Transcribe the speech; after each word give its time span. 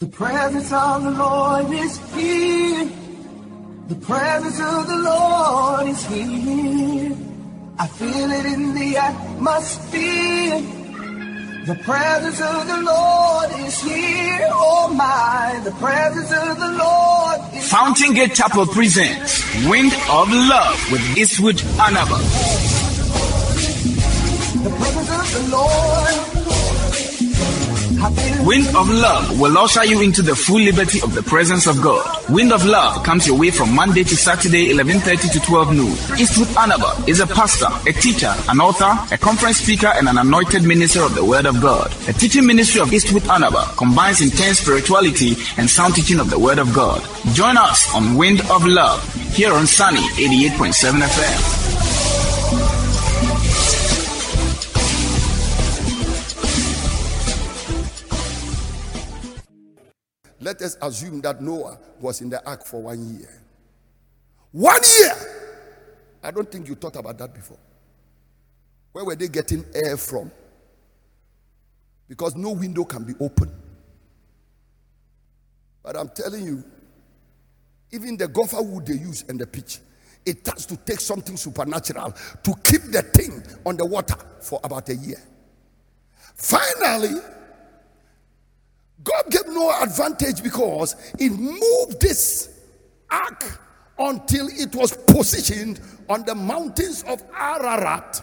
The 0.00 0.06
presence 0.06 0.72
of 0.72 1.02
the 1.02 1.10
Lord 1.10 1.72
is 1.72 1.98
here. 2.14 2.88
The 3.88 3.96
presence 3.96 4.60
of 4.60 4.86
the 4.86 4.96
Lord 4.96 5.88
is 5.88 6.06
here. 6.06 7.16
I 7.80 7.86
feel 7.88 8.30
it 8.30 8.46
in 8.46 8.74
the 8.74 8.96
atmosphere. 8.96 10.60
The 11.66 11.74
presence 11.82 12.40
of 12.40 12.68
the 12.68 12.80
Lord 12.80 13.50
is 13.66 13.82
here. 13.82 14.48
Oh 14.52 14.94
my, 14.94 15.60
the 15.64 15.72
presence 15.72 16.30
of 16.30 16.60
the 16.60 16.72
Lord 16.78 17.54
is 17.54 17.68
Fountain 17.68 18.14
Gate 18.14 18.36
Chapel 18.36 18.66
presents 18.66 19.42
Wind 19.68 19.92
of 20.08 20.30
Love 20.30 20.92
with 20.92 21.02
Eastwood 21.18 21.56
Anaba. 21.82 22.18
the 24.62 24.70
presence 24.70 25.36
of 25.36 25.50
the 25.50 25.56
Lord. 25.56 26.37
Wind 28.44 28.68
of 28.76 28.88
Love 28.88 29.40
will 29.40 29.58
usher 29.58 29.84
you 29.84 30.00
into 30.00 30.22
the 30.22 30.34
full 30.36 30.60
liberty 30.60 31.00
of 31.02 31.14
the 31.14 31.22
presence 31.22 31.66
of 31.66 31.82
God. 31.82 32.06
Wind 32.30 32.52
of 32.52 32.64
Love 32.64 33.02
comes 33.04 33.26
your 33.26 33.36
way 33.36 33.50
from 33.50 33.74
Monday 33.74 34.04
to 34.04 34.16
Saturday, 34.16 34.68
11.30 34.72 35.32
to 35.32 35.40
12 35.40 35.74
noon. 35.74 35.92
Eastwood 36.18 36.48
Anaba 36.54 37.06
is 37.08 37.20
a 37.20 37.26
pastor, 37.26 37.66
a 37.88 37.92
teacher, 37.92 38.32
an 38.48 38.60
author, 38.60 38.96
a 39.12 39.18
conference 39.18 39.58
speaker, 39.58 39.88
and 39.88 40.08
an 40.08 40.18
anointed 40.18 40.62
minister 40.62 41.02
of 41.02 41.14
the 41.14 41.24
Word 41.24 41.46
of 41.46 41.60
God. 41.60 41.90
The 42.06 42.12
teaching 42.12 42.46
ministry 42.46 42.80
of 42.80 42.92
Eastwood 42.92 43.24
Anaba 43.24 43.76
combines 43.76 44.20
intense 44.20 44.60
spirituality 44.60 45.34
and 45.56 45.68
sound 45.68 45.94
teaching 45.96 46.20
of 46.20 46.30
the 46.30 46.38
Word 46.38 46.58
of 46.58 46.72
God. 46.72 47.02
Join 47.34 47.56
us 47.56 47.92
on 47.94 48.16
Wind 48.16 48.40
of 48.50 48.64
Love 48.64 49.02
here 49.34 49.52
on 49.52 49.66
Sunny 49.66 50.00
88.7 50.16 51.02
FM. 51.02 51.57
Let 60.48 60.62
us 60.62 60.78
assume 60.80 61.20
that 61.20 61.42
Noah 61.42 61.78
was 62.00 62.22
in 62.22 62.30
the 62.30 62.42
ark 62.48 62.64
for 62.64 62.80
one 62.80 63.18
year. 63.18 63.28
One 64.52 64.80
year! 64.98 65.14
I 66.22 66.30
don't 66.30 66.50
think 66.50 66.66
you 66.68 66.74
thought 66.74 66.96
about 66.96 67.18
that 67.18 67.34
before. 67.34 67.58
Where 68.92 69.04
were 69.04 69.14
they 69.14 69.28
getting 69.28 69.62
air 69.74 69.98
from? 69.98 70.32
Because 72.08 72.34
no 72.34 72.52
window 72.52 72.84
can 72.84 73.04
be 73.04 73.12
open. 73.20 73.52
But 75.82 75.98
I'm 75.98 76.08
telling 76.08 76.46
you, 76.46 76.64
even 77.92 78.16
the 78.16 78.26
gopher 78.26 78.62
wood 78.62 78.86
they 78.86 78.94
use 78.94 79.26
and 79.28 79.38
the 79.38 79.46
pitch, 79.46 79.80
it 80.24 80.46
has 80.46 80.64
to 80.64 80.78
take 80.78 81.00
something 81.00 81.36
supernatural 81.36 82.14
to 82.42 82.54
keep 82.64 82.84
the 82.84 83.02
thing 83.02 83.42
on 83.66 83.76
the 83.76 83.84
water 83.84 84.16
for 84.40 84.60
about 84.64 84.88
a 84.88 84.94
year. 84.94 85.20
Finally, 86.36 87.20
God 89.02 89.24
gave 89.30 89.46
no 89.46 89.70
advantage 89.80 90.42
because 90.42 90.96
it 91.18 91.30
moved 91.30 92.00
this 92.00 92.60
ark 93.10 93.60
until 93.98 94.48
it 94.48 94.74
was 94.74 94.96
positioned 94.96 95.80
on 96.08 96.24
the 96.24 96.34
mountains 96.34 97.04
of 97.04 97.22
Ararat, 97.34 98.20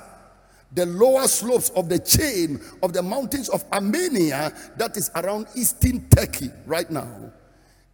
the 0.73 0.85
lower 0.85 1.27
slopes 1.27 1.69
of 1.71 1.89
the 1.89 1.99
chain 1.99 2.59
of 2.83 2.93
the 2.93 3.01
mountains 3.01 3.49
of 3.49 3.63
Armenia 3.71 4.53
that 4.77 4.97
is 4.97 5.11
around 5.15 5.47
eastern 5.55 6.07
Turkey 6.09 6.49
right 6.65 6.89
now. 6.89 7.31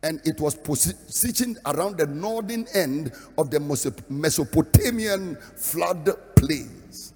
And 0.03 0.19
it 0.25 0.39
was 0.39 0.55
positioned 0.55 1.59
around 1.65 1.97
the 1.99 2.07
northern 2.07 2.65
end 2.73 3.11
of 3.37 3.51
the 3.51 3.59
Mesopotamian 4.09 5.35
flood 5.35 6.09
plains. 6.35 7.13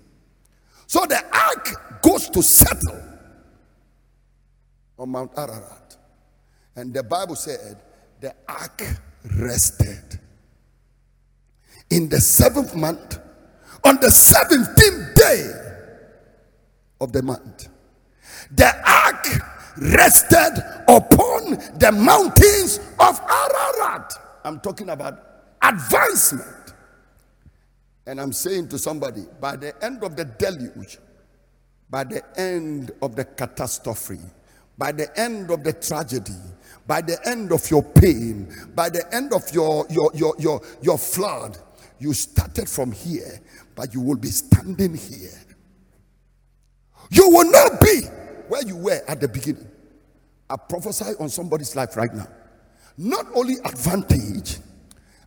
So 0.86 1.06
the 1.08 1.24
ark 1.36 2.02
goes 2.04 2.30
to 2.30 2.44
settle 2.44 3.02
on 4.98 5.10
Mount 5.10 5.32
Ararat. 5.38 5.98
And 6.76 6.94
the 6.94 7.04
Bible 7.04 7.36
said 7.36 7.82
the 8.22 8.34
ark 8.48 8.82
rested. 9.38 10.20
In 11.90 12.10
the 12.10 12.20
seventh 12.20 12.76
month, 12.76 13.20
on 13.84 13.96
the 13.98 14.08
17th 14.08 15.16
day 15.16 15.52
of 17.00 17.12
the 17.12 17.22
month, 17.22 17.70
the 18.52 18.66
ark 18.66 19.26
rested 19.78 20.64
upon 20.88 21.52
the 21.80 21.92
mountains 21.92 22.80
of 23.00 23.20
Ararat. 23.22 24.14
I'm 24.44 24.60
talking 24.60 24.90
about 24.90 25.20
advancement. 25.62 26.74
And 28.08 28.22
I'm 28.22 28.34
saying 28.34 28.70
to 28.70 28.78
somebody, 28.78 29.26
by 29.42 29.56
the 29.56 29.74
end 29.84 30.04
of 30.04 30.16
the 30.16 30.26
deluge, 30.26 31.00
by 31.90 32.04
the 32.04 32.24
end 32.40 32.92
of 33.02 33.16
the 33.16 33.26
catastrophe, 33.26 34.20
by 34.78 34.92
the 34.92 35.08
end 35.20 35.52
of 35.52 35.64
the 35.64 35.74
tragedy, 35.74 36.34
by 36.88 37.02
the 37.02 37.18
end 37.28 37.52
of 37.52 37.70
your 37.72 37.84
pain, 37.84 38.54
by 38.76 38.90
the 38.90 39.04
end 39.14 39.34
of 39.34 39.44
your 39.54 39.86
your 39.90 40.12
your 40.14 40.36
your, 40.40 40.62
your 40.82 40.98
flood, 40.98 41.58
you 42.00 42.14
started 42.14 42.70
from 42.70 42.92
here, 42.92 43.40
but 43.76 43.94
you 43.94 44.02
will 44.02 44.18
be 44.18 44.28
standing 44.28 44.96
here. 44.96 45.40
You 47.10 47.30
will 47.30 47.50
not 47.52 47.80
be 47.82 48.02
where 48.48 48.66
you 48.66 48.76
were 48.76 49.02
at 49.08 49.22
the 49.22 49.28
beginning. 49.28 49.68
I 50.50 50.56
prophesy 50.58 51.14
on 51.20 51.30
somebody's 51.30 51.76
life 51.76 51.96
right 51.98 52.14
now. 52.14 52.28
Not 52.98 53.26
only 53.34 53.56
advantage, 53.66 54.58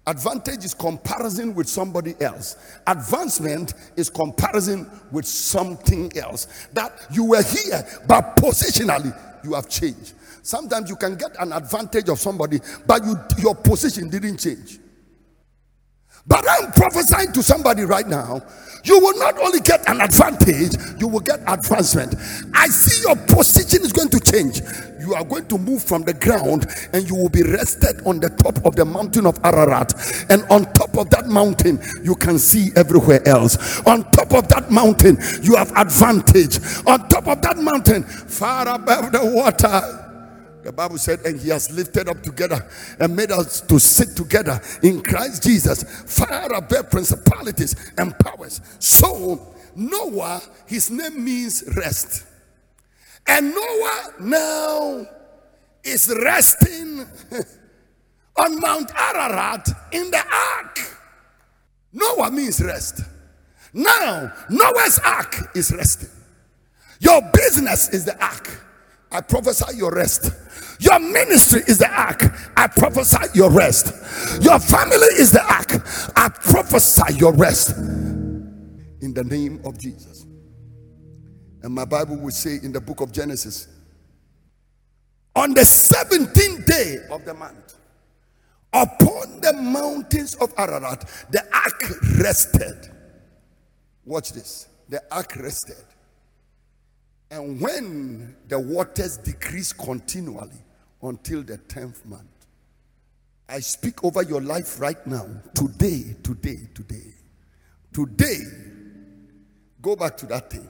advantage 0.07 0.65
is 0.65 0.75
comparison 0.75 1.55
with 1.55 1.69
somebody 1.69 2.15
else. 2.21 2.57
Advancement 2.87 3.75
is 3.97 4.09
comparison 4.09 4.89
with 5.11 5.27
something 5.27 6.17
else. 6.17 6.69
That 6.73 7.07
you 7.11 7.25
were 7.25 7.43
here, 7.43 7.87
but 8.07 8.37
positionally 8.37 9.17
you 9.45 9.55
have 9.55 9.69
changed. 9.69 10.15
Sometimes 10.43 10.89
you 10.89 10.97
can 10.97 11.17
get 11.17 11.33
an 11.41 11.53
advantage 11.53 12.09
of 12.09 12.19
somebody, 12.19 12.61
but 12.87 13.05
you, 13.05 13.17
your 13.39 13.55
position 13.55 14.09
didn't 14.09 14.39
change. 14.39 14.79
But 16.27 16.45
I'm 16.49 16.73
prophesying 16.73 17.33
to 17.33 17.43
somebody 17.43 17.83
right 17.83 18.07
now. 18.07 18.43
You 18.85 18.99
will 19.01 19.19
not 19.19 19.39
only 19.39 19.61
get 19.61 19.89
an 19.89 20.01
advantage, 20.01 20.77
you 20.99 21.09
will 21.09 21.21
get 21.21 21.41
advancement. 21.47 22.15
I 22.55 22.69
see 22.69 23.03
your 23.07 23.17
position 23.17 23.83
is 23.83 23.93
going 23.93 24.09
to 24.11 24.21
change. 24.21 24.63
You 25.01 25.15
are 25.15 25.25
going 25.25 25.47
to 25.47 25.59
move 25.59 25.83
from 25.83 26.03
the 26.03 26.15
ground 26.15 26.67
and 26.93 27.09
you 27.09 27.17
will 27.17 27.29
be 27.29 27.43
rested 27.43 28.01
on 28.07 28.21
the 28.21 28.31
top 28.31 28.65
of 28.65 28.77
the 28.77 28.85
mountain 28.85 29.27
of 29.27 29.39
Ararat. 29.45 29.95
And 30.31 30.43
on 30.51 30.73
top 30.75 30.97
of 30.97 31.11
that 31.11 31.27
mountain, 31.27 31.81
you 32.03 32.15
can 32.15 32.39
see 32.39 32.71
everywhere 32.77 33.27
else. 33.27 33.81
On 33.87 34.05
top 34.13 34.33
of 34.35 34.49
that 34.49 34.71
mountain, 34.71 35.19
you 35.43 35.57
have 35.57 35.73
advantage. 35.77 36.59
On 36.87 37.09
top 37.09 37.27
of 37.27 37.43
that 37.43 37.59
mountain, 37.59 38.05
far 38.05 38.69
above 38.69 39.13
the 39.13 39.25
water, 39.25 40.08
the 40.69 40.73
Bible 40.73 40.99
said, 40.99 41.21
and 41.21 41.41
he 41.41 41.49
has 41.49 41.71
lifted 41.71 42.11
up 42.11 42.23
together 42.23 42.69
and 43.01 43.17
made 43.17 43.33
us 43.33 43.63
to 43.63 43.79
sit 43.79 44.15
together 44.15 44.61
in 44.83 45.03
Christ 45.03 45.43
Jesus, 45.43 45.83
far 46.05 46.53
above 46.53 46.91
principalities 46.91 47.75
and 47.97 48.13
powers. 48.19 48.61
So, 48.79 49.55
Noah, 49.75 50.43
his 50.67 50.91
name 50.91 51.25
means 51.25 51.65
rest. 51.75 52.27
And 53.27 53.55
Noah 53.55 54.13
now 54.21 55.07
is 55.83 56.15
resting 56.23 57.07
on 58.37 58.61
Mount 58.61 58.91
Ararat 58.95 59.71
in 59.93 60.11
the 60.11 60.23
ark. 60.23 60.79
Noah 61.95 62.31
means 62.31 62.61
rest. 62.63 63.01
Now, 63.73 64.35
Noah's 64.51 65.01
ark 65.03 65.35
is 65.55 65.73
resting. 65.73 66.11
Your 67.01 67.23
business 67.33 67.89
is 67.89 68.05
the 68.05 68.23
ark. 68.23 68.67
I 69.11 69.23
prophesy 69.23 69.79
your 69.79 69.93
rest. 69.93 70.31
Your 70.81 70.99
ministry 70.99 71.63
is 71.67 71.79
the 71.79 71.91
ark. 71.91 72.23
I 72.57 72.69
prophesy 72.69 73.27
your 73.35 73.51
rest. 73.51 73.87
Your 74.43 74.59
family 74.59 75.09
is 75.17 75.33
the 75.33 75.43
ark. 75.43 75.83
I 76.17 76.29
prophesy 76.29 77.15
your 77.17 77.33
rest. 77.35 77.77
In 77.77 79.13
the 79.15 79.25
name 79.25 79.61
of 79.65 79.79
Jesus. 79.79 80.27
And 81.63 81.75
my 81.75 81.85
Bible 81.85 82.17
will 82.17 82.31
say 82.31 82.59
in 82.63 82.73
the 82.73 82.81
book 82.81 83.01
of 83.01 83.13
Genesis 83.13 83.69
on 85.35 85.55
the 85.55 85.61
17th 85.61 86.67
day 86.67 86.97
of 87.11 87.25
the 87.25 87.33
month, 87.33 87.77
upon 88.73 89.41
the 89.41 89.53
mountains 89.53 90.35
of 90.37 90.53
Ararat, 90.59 91.09
the 91.31 91.45
ark 91.55 92.19
rested. 92.19 92.93
Watch 94.05 94.33
this. 94.33 94.69
The 94.89 95.03
ark 95.13 95.37
rested. 95.37 95.85
And 97.31 97.61
when 97.61 98.35
the 98.49 98.59
waters 98.59 99.17
decreased 99.19 99.79
continually 99.79 100.61
until 101.03 101.43
the 101.43 101.59
10th 101.59 102.05
month, 102.07 102.23
I 103.49 103.61
speak 103.61 104.05
over 104.05 104.23
your 104.23 104.41
life 104.41 104.79
right 104.81 105.05
now, 105.07 105.27
today, 105.55 106.17
today, 106.23 106.59
today. 106.75 107.15
Today, 107.93 108.41
go 109.81 109.97
back 109.97 110.17
to 110.19 110.27
that 110.27 110.51
thing. 110.51 110.69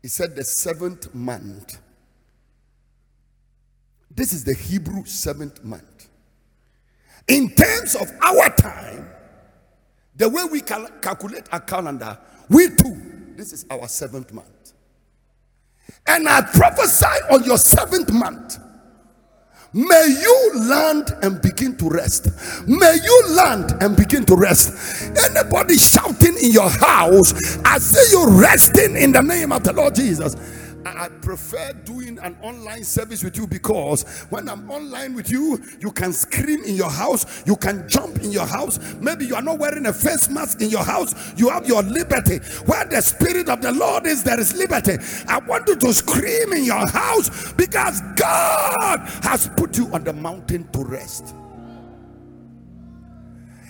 He 0.00 0.08
said 0.08 0.34
the 0.34 0.44
seventh 0.44 1.14
month. 1.14 1.78
This 4.14 4.32
is 4.32 4.44
the 4.44 4.54
Hebrew 4.54 5.04
seventh 5.04 5.62
month. 5.64 6.08
In 7.28 7.50
terms 7.54 7.94
of 7.94 8.10
our 8.20 8.48
time, 8.56 9.08
the 10.16 10.28
way 10.28 10.42
we 10.50 10.60
cal- 10.60 10.88
calculate 11.00 11.48
our 11.52 11.60
calendar, 11.60 12.18
we 12.48 12.68
too, 12.68 13.00
this 13.36 13.52
is 13.52 13.64
our 13.70 13.88
seventh 13.88 14.32
month. 14.32 14.72
And 16.06 16.28
I 16.28 16.42
prophesy 16.42 17.06
on 17.30 17.44
your 17.44 17.58
seventh 17.58 18.12
month, 18.12 18.58
May 19.74 20.18
you 20.20 20.52
land 20.68 21.12
and 21.22 21.40
begin 21.40 21.76
to 21.78 21.88
rest. 21.88 22.28
May 22.68 22.98
you 23.02 23.24
land 23.36 23.72
and 23.80 23.96
begin 23.96 24.24
to 24.26 24.36
rest. 24.36 25.10
Anybody 25.16 25.78
shouting 25.78 26.36
in 26.42 26.52
your 26.52 26.68
house, 26.68 27.58
I 27.64 27.78
see 27.78 28.16
you 28.16 28.28
resting 28.40 28.96
in 28.96 29.12
the 29.12 29.22
name 29.22 29.52
of 29.52 29.64
the 29.64 29.72
Lord 29.72 29.94
Jesus. 29.94 30.36
I 30.86 31.08
prefer 31.08 31.72
doing 31.84 32.18
an 32.18 32.36
online 32.42 32.84
service 32.84 33.22
with 33.22 33.36
you 33.36 33.46
because 33.46 34.02
when 34.30 34.48
I'm 34.48 34.70
online 34.70 35.14
with 35.14 35.30
you, 35.30 35.62
you 35.80 35.92
can 35.92 36.12
scream 36.12 36.64
in 36.64 36.74
your 36.74 36.90
house, 36.90 37.46
you 37.46 37.56
can 37.56 37.88
jump 37.88 38.18
in 38.18 38.32
your 38.32 38.46
house. 38.46 38.78
Maybe 39.00 39.26
you 39.26 39.34
are 39.34 39.42
not 39.42 39.58
wearing 39.58 39.86
a 39.86 39.92
face 39.92 40.28
mask 40.28 40.60
in 40.60 40.70
your 40.70 40.84
house, 40.84 41.14
you 41.36 41.48
have 41.50 41.66
your 41.66 41.82
liberty. 41.82 42.38
Where 42.66 42.84
the 42.84 43.00
Spirit 43.00 43.48
of 43.48 43.62
the 43.62 43.72
Lord 43.72 44.06
is, 44.06 44.22
there 44.22 44.40
is 44.40 44.54
liberty. 44.54 44.96
I 45.28 45.38
want 45.38 45.68
you 45.68 45.76
to 45.76 45.92
scream 45.94 46.52
in 46.52 46.64
your 46.64 46.86
house 46.88 47.52
because 47.52 48.00
God 48.16 49.00
has 49.22 49.48
put 49.56 49.76
you 49.78 49.92
on 49.92 50.04
the 50.04 50.12
mountain 50.12 50.68
to 50.72 50.84
rest. 50.84 51.34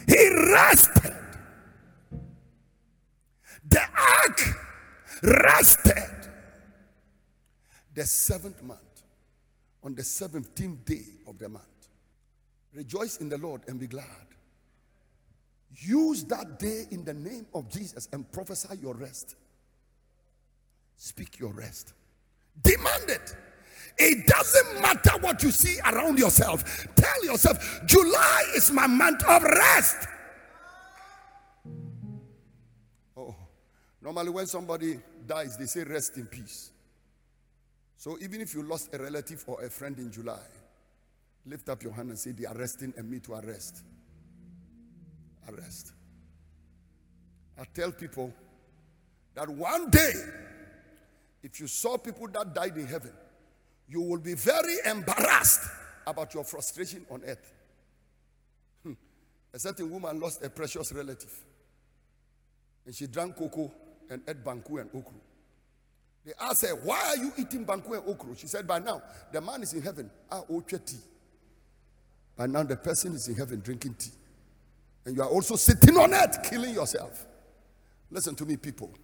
He 0.07 0.29
rested. 0.53 1.17
The 3.69 3.81
ark 3.81 4.41
rested 5.23 6.12
the 7.95 8.05
seventh 8.05 8.63
month, 8.63 9.03
on 9.85 9.95
the 9.95 10.03
17th 10.03 10.85
day 10.85 11.05
of 11.27 11.39
the 11.39 11.49
month. 11.49 11.65
Rejoice 12.75 13.19
in 13.19 13.29
the 13.29 13.39
Lord 13.39 13.63
and 13.69 13.79
be 13.79 13.87
glad. 13.87 14.07
Use 15.75 16.25
that 16.25 16.59
day 16.59 16.85
in 16.91 17.05
the 17.05 17.15
name 17.15 17.47
of 17.55 17.69
Jesus 17.71 18.09
and 18.13 18.31
prophesy 18.31 18.77
your 18.81 18.95
rest. 18.95 19.37
Speak 20.97 21.39
your 21.39 21.53
rest. 21.53 21.95
Demand 22.63 23.09
it. 23.09 23.35
It 23.99 24.27
doesn't 24.27 24.81
matter 24.81 25.19
what 25.21 25.43
you 25.43 25.51
see 25.51 25.79
around 25.81 26.19
yourself. 26.19 26.87
Tell 26.95 27.25
yourself, 27.25 27.81
July 27.87 28.45
is 28.55 28.71
my 28.71 28.87
month 28.87 29.23
of 29.25 29.43
rest. 29.43 30.09
Oh, 33.17 33.35
normally 34.01 34.31
when 34.31 34.47
somebody 34.47 34.99
dies, 35.27 35.57
they 35.57 35.67
say, 35.67 35.85
Rest 35.85 36.17
in 36.17 36.27
peace. 36.27 36.72
So 38.03 38.19
even 38.21 38.41
if 38.41 38.53
you 38.53 38.65
lost 38.65 38.93
a 38.93 38.99
relative 38.99 39.45
or 39.47 39.63
a 39.63 39.71
friend 39.71 39.97
in 39.97 40.11
July, 40.11 40.41
lift 41.47 41.69
up 41.69 41.85
your 41.85 41.93
hand 41.93 42.09
and 42.09 42.19
say, 42.19 42.33
They 42.33 42.47
are 42.47 42.55
resting 42.57 42.93
and 42.97 43.09
me 43.09 43.21
to 43.21 43.35
arrest. 43.35 43.85
Arrest. 45.49 45.93
I 47.57 47.63
tell 47.73 47.93
people 47.93 48.35
that 49.35 49.49
one 49.49 49.89
day, 49.89 50.15
if 51.45 51.61
you 51.61 51.69
saw 51.69 51.97
people 51.97 52.27
that 52.33 52.53
died 52.53 52.77
in 52.77 52.89
heaven, 52.89 53.13
you 53.89 54.03
will 54.03 54.19
be 54.19 54.35
very 54.35 54.79
embarrassed 54.85 55.71
about 56.05 56.35
your 56.35 56.43
frustration 56.43 57.07
on 57.09 57.23
earth. 57.25 57.53
Hmm. 58.83 58.95
A 59.55 59.61
certain 59.61 59.89
woman 59.89 60.19
lost 60.19 60.43
a 60.43 60.51
precious 60.51 60.93
relative, 60.93 61.39
and 62.85 62.97
she 62.97 63.07
drank 63.07 63.37
cocoa 63.37 63.71
and 64.11 64.23
ate 64.27 64.43
banku 64.43 64.81
and 64.81 64.91
okra. 64.93 65.15
They 66.25 66.33
asked 66.41 66.63
her, 66.63 66.75
Why 66.77 67.01
are 67.09 67.17
you 67.17 67.33
eating 67.37 67.65
banku 67.67 67.97
and 67.99 68.09
okra? 68.09 68.37
She 68.37 68.47
said, 68.47 68.67
By 68.67 68.79
now, 68.79 69.03
the 69.33 69.41
man 69.41 69.63
is 69.63 69.73
in 69.73 69.83
heaven. 69.83 70.11
Ah, 70.31 70.43
oche 70.51 70.85
tea. 70.85 70.97
By 72.37 72.47
now, 72.47 72.63
the 72.63 72.77
person 72.77 73.15
is 73.15 73.29
in 73.29 73.35
heaven 73.35 73.61
drinking 73.61 73.95
tea. 73.99 74.13
And 75.05 75.17
you 75.17 75.23
are 75.23 75.29
also 75.29 75.57
sitting 75.57 75.97
on 75.97 76.15
earth 76.15 76.43
killing 76.49 76.75
yourself. 76.75 77.27
Listen 78.11 78.35
to 78.37 78.47
me, 78.47 78.57
people. 78.57 78.95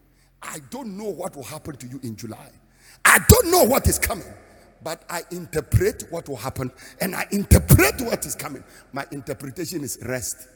I 0.43 0.59
don't 0.71 0.97
know 0.97 1.11
what 1.11 1.35
will 1.35 1.43
happen 1.43 1.77
to 1.77 1.87
you 1.87 1.99
in 2.05 2.15
July. 2.15 2.51
I 3.05 3.19
don't 3.29 3.51
know 3.51 3.65
what 3.65 3.89
is 3.89 3.99
coming, 3.99 4.33
but 4.83 5.03
I 5.11 5.23
interpret 5.33 6.05
what 6.11 6.29
will 6.29 6.37
happen 6.37 6.71
and 7.01 7.15
I 7.15 7.27
interpret 7.33 8.01
what 8.01 8.25
is 8.25 8.37
coming. 8.37 8.63
My 8.93 9.05
interpretation 9.11 9.83
is 9.83 9.99
rest 10.03 10.47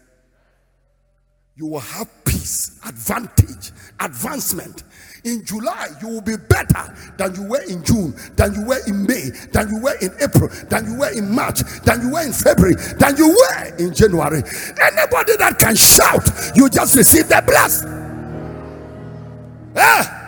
you 1.56 1.67
will 1.67 1.81
have 1.81 2.22
peace, 2.43 2.77
advantage, 2.89 3.71
advancement. 4.00 4.83
In 5.25 5.44
July, 5.44 5.89
you 6.00 6.09
will 6.09 6.21
be 6.21 6.37
better 6.37 6.93
than 7.17 7.35
you 7.37 7.44
were 7.44 7.62
in 7.69 7.85
June, 7.85 8.12
than 8.35 8.53
you 8.55 8.65
were 8.67 8.81
in 8.89 9.06
May, 9.06 9.31
than 9.53 9.69
you 9.71 9.81
were 9.81 9.94
in 10.03 10.11
April, 10.21 10.49
than 10.69 10.85
you 10.87 10.99
were 10.99 11.12
in 11.17 11.31
March, 11.33 11.61
than 11.85 12.03
you 12.03 12.11
were 12.11 12.23
in 12.23 12.33
February, 12.33 12.75
than 12.99 13.17
you 13.17 13.29
were 13.29 13.77
in 13.79 13.94
January. 13.94 14.43
Anybody 14.83 15.37
that 15.37 15.56
can 15.61 15.77
shout, 15.77 16.29
you 16.56 16.69
just 16.69 16.97
receive 16.97 17.29
the 17.29 17.41
bless. 17.47 17.85
Eh? 19.77 20.19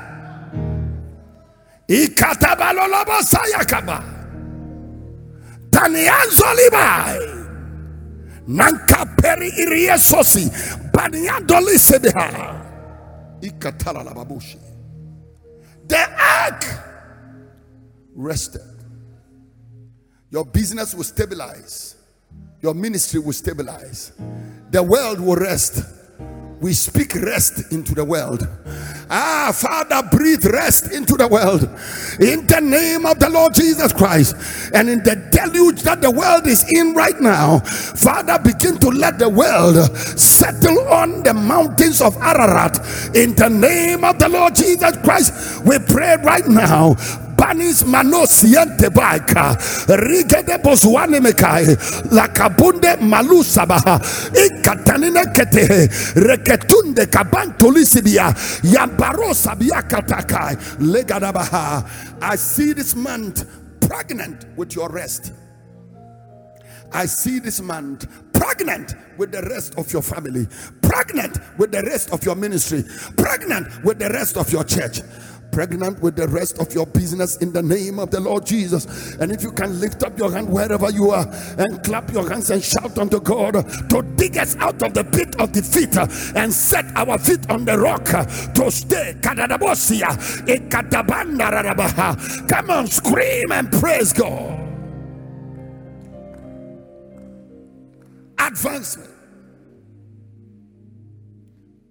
Tanianzo 5.70 6.54
libai 6.54 7.18
nanka 8.46 9.04
peri 9.20 9.50
iriesosi 9.50 10.83
baniadoli 10.94 11.78
sebeha 11.78 12.28
ah. 12.38 12.56
ikatala 13.40 14.02
lababushi 14.02 14.58
the 15.88 16.02
ark 16.40 16.64
rested. 18.14 18.62
Your 20.30 20.44
business 20.44 20.94
will 20.94 21.04
stabilize. 21.04 21.96
Your 22.60 22.74
ministry 22.74 23.20
will 23.20 23.32
stabilize. 23.32 24.12
The 24.70 24.82
world 24.82 25.20
will 25.20 25.36
rest 25.36 25.82
we 26.64 26.72
speak 26.72 27.14
rest 27.16 27.70
into 27.72 27.94
the 27.94 28.02
world. 28.02 28.48
Ah, 29.10 29.52
Father, 29.54 30.02
breathe 30.08 30.46
rest 30.46 30.92
into 30.92 31.12
the 31.12 31.28
world 31.28 31.64
in 32.18 32.46
the 32.46 32.58
name 32.58 33.04
of 33.04 33.18
the 33.18 33.28
Lord 33.28 33.52
Jesus 33.52 33.92
Christ. 33.92 34.34
And 34.72 34.88
in 34.88 35.00
the 35.00 35.14
deluge 35.30 35.82
that 35.82 36.00
the 36.00 36.10
world 36.10 36.46
is 36.46 36.64
in 36.72 36.94
right 36.94 37.20
now, 37.20 37.58
Father, 37.58 38.38
begin 38.38 38.78
to 38.78 38.88
let 38.88 39.18
the 39.18 39.28
world 39.28 39.94
settle 40.18 40.88
on 40.88 41.22
the 41.22 41.34
mountains 41.34 42.00
of 42.00 42.16
Ararat 42.16 42.78
in 43.14 43.34
the 43.34 43.50
name 43.50 44.02
of 44.02 44.18
the 44.18 44.30
Lord 44.30 44.54
Jesus 44.54 44.96
Christ. 45.04 45.62
We 45.66 45.78
pray 45.80 46.16
right 46.24 46.48
now 46.48 46.94
banis 47.44 47.84
manosiente 47.84 48.88
baika 48.90 49.56
rigede 49.88 50.58
mekai 51.20 51.66
ikatanine 54.44 55.24
kete 55.34 55.88
reketunde 56.16 57.06
biakatakai 59.56 60.56
legadabaha. 60.80 61.84
I 62.22 62.36
see 62.36 62.72
this 62.72 62.96
month 62.96 63.44
pregnant 63.80 64.46
with 64.56 64.74
your 64.74 64.88
rest. 64.88 65.32
I 66.92 67.06
see 67.06 67.40
this 67.40 67.60
month 67.60 68.06
pregnant 68.32 68.94
with 69.18 69.32
the 69.32 69.42
rest 69.42 69.74
of 69.76 69.92
your 69.92 70.02
family, 70.02 70.46
pregnant 70.80 71.38
with 71.58 71.72
the 71.72 71.82
rest 71.82 72.12
of 72.12 72.24
your 72.24 72.36
ministry, 72.36 72.84
pregnant 73.16 73.84
with 73.84 73.98
the 73.98 74.08
rest 74.10 74.36
of 74.36 74.50
your 74.52 74.64
church 74.64 75.00
pregnant 75.54 76.00
with 76.00 76.16
the 76.16 76.26
rest 76.26 76.58
of 76.58 76.74
your 76.74 76.84
business 76.84 77.36
in 77.36 77.52
the 77.52 77.62
name 77.62 78.00
of 78.00 78.10
the 78.10 78.18
Lord 78.18 78.44
Jesus. 78.44 79.14
And 79.20 79.30
if 79.30 79.40
you 79.40 79.52
can 79.52 79.78
lift 79.78 80.02
up 80.02 80.18
your 80.18 80.32
hand 80.32 80.48
wherever 80.48 80.90
you 80.90 81.10
are 81.10 81.26
and 81.58 81.82
clap 81.84 82.12
your 82.12 82.28
hands 82.28 82.50
and 82.50 82.62
shout 82.62 82.98
unto 82.98 83.20
God 83.20 83.52
to 83.90 84.02
dig 84.16 84.36
us 84.36 84.56
out 84.56 84.82
of 84.82 84.92
the 84.94 85.04
pit 85.04 85.40
of 85.40 85.52
defeat 85.52 85.96
and 86.34 86.52
set 86.52 86.84
our 86.96 87.16
feet 87.18 87.48
on 87.48 87.64
the 87.64 87.78
rock 87.78 88.04
to 88.04 88.70
stay. 88.70 89.14
Come 92.48 92.70
on, 92.70 92.86
scream 92.88 93.52
and 93.52 93.70
praise 93.70 94.12
God. 94.12 94.60
Advancement. 98.38 99.10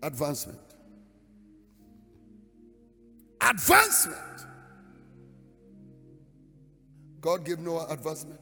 Advancement 0.02 0.63
advancement. 3.50 4.18
God 7.22 7.46
gave 7.46 7.60
Noah 7.60 7.88
advancement. 7.90 8.40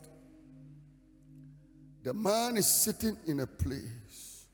The 2.04 2.14
man 2.14 2.58
is 2.58 2.68
sitting 2.68 3.16
in 3.28 3.42
a 3.42 3.48
place. 3.48 4.48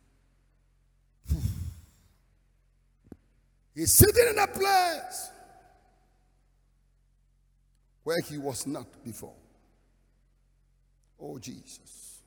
He's 3.73 3.93
sitting 3.93 4.27
in 4.31 4.39
a 4.39 4.47
place 4.47 5.31
where 8.03 8.17
he 8.29 8.37
was 8.37 8.65
not 8.67 8.87
before. 9.03 9.35
Oh, 11.19 11.37
Jesus. 11.39 12.21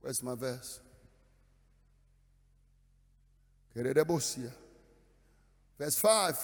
Where's 0.00 0.22
my 0.22 0.34
verse? 0.34 0.80
Verse 5.78 5.98
5. 5.98 6.38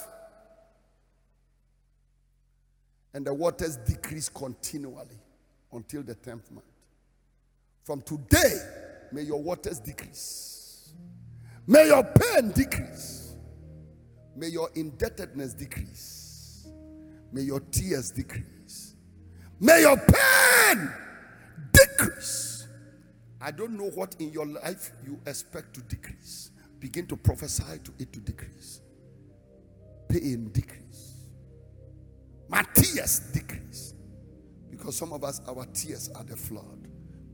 And 3.15 3.27
the 3.27 3.35
waters 3.35 3.77
decrease 3.77 4.29
continually 4.29 5.19
until 5.73 6.03
the 6.03 6.15
10th 6.15 6.51
month. 6.51 6.65
From 7.85 8.03
today, 8.03 8.59
may 9.11 9.23
your 9.23 9.43
waters 9.43 9.79
decrease. 9.79 10.95
May 11.67 11.89
your 11.89 12.05
pain 12.05 12.51
decrease. 12.53 13.35
May 14.37 14.49
your 14.49 14.71
indebtedness 14.75 15.55
decrease. 15.55 16.69
May 17.33 17.43
your 17.43 17.61
tears 17.61 18.11
decrease. 18.11 18.97
May 19.61 19.83
your 19.83 19.97
pain 19.97 20.91
decrease. 21.73 22.67
I 23.41 23.51
don't 23.51 23.77
know 23.77 23.91
what 23.91 24.17
in 24.19 24.31
your 24.33 24.47
life 24.47 24.93
you 25.05 25.21
expect 25.27 25.75
to 25.75 25.81
decrease. 25.83 26.51
Begin 26.81 27.07
to 27.07 27.17
prophesy 27.17 27.79
to 27.85 27.93
it 27.99 28.13
to 28.13 28.21
decrease. 28.21 28.81
Pain 30.13 30.51
decrease. 30.53 31.15
My 32.49 32.63
tears 32.75 33.21
decrease. 33.33 33.95
Because 34.71 34.95
some 34.95 35.13
of 35.15 35.25
us, 35.25 35.41
our 35.49 35.65
tears 35.73 36.11
are 36.15 36.25
the 36.25 36.37
flood. 36.37 36.87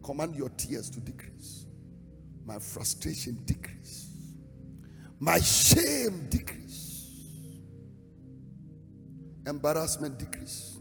Command 0.04 0.36
your 0.36 0.50
tears 0.50 0.88
to 0.90 1.00
decrease. 1.00 1.66
My 2.46 2.60
frustration 2.60 3.42
decrease. 3.44 4.10
My 5.18 5.40
shame 5.40 6.28
decrease. 6.30 7.10
Embarrassment 9.44 10.16
decrease. 10.18 10.78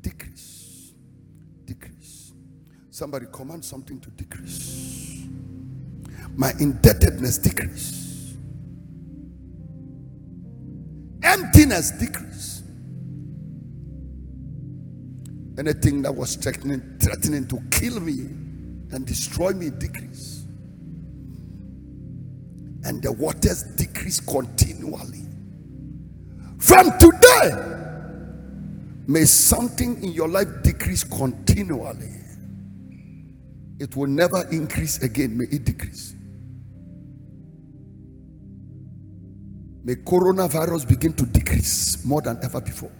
Decrease. 0.00 0.92
Decrease. 1.64 2.32
Somebody 2.90 3.26
command 3.32 3.64
something 3.64 3.98
to 3.98 4.10
decrease. 4.10 5.26
My 6.36 6.52
indebtedness 6.60 7.38
decrease. 7.38 8.05
Emptiness 11.66 11.90
decrease. 11.98 12.62
Anything 15.58 16.02
that 16.02 16.14
was 16.14 16.36
threatening, 16.36 16.96
threatening 17.00 17.48
to 17.48 17.60
kill 17.72 17.98
me 17.98 18.20
and 18.92 19.04
destroy 19.04 19.52
me 19.52 19.70
decrease. 19.70 20.44
And 22.84 23.02
the 23.02 23.10
waters 23.10 23.64
decrease 23.76 24.20
continually. 24.20 25.24
From 26.58 26.92
today, 27.00 27.50
may 29.08 29.24
something 29.24 30.00
in 30.04 30.12
your 30.12 30.28
life 30.28 30.48
decrease 30.62 31.02
continually. 31.02 32.14
It 33.80 33.96
will 33.96 34.06
never 34.06 34.46
increase 34.52 35.02
again. 35.02 35.36
May 35.36 35.46
it 35.46 35.64
decrease. 35.64 36.15
May 39.86 39.94
coronavirus 39.94 40.88
begin 40.88 41.12
to 41.12 41.24
decrease 41.26 42.04
more 42.04 42.20
than 42.20 42.40
ever 42.42 42.60
before. 42.60 42.90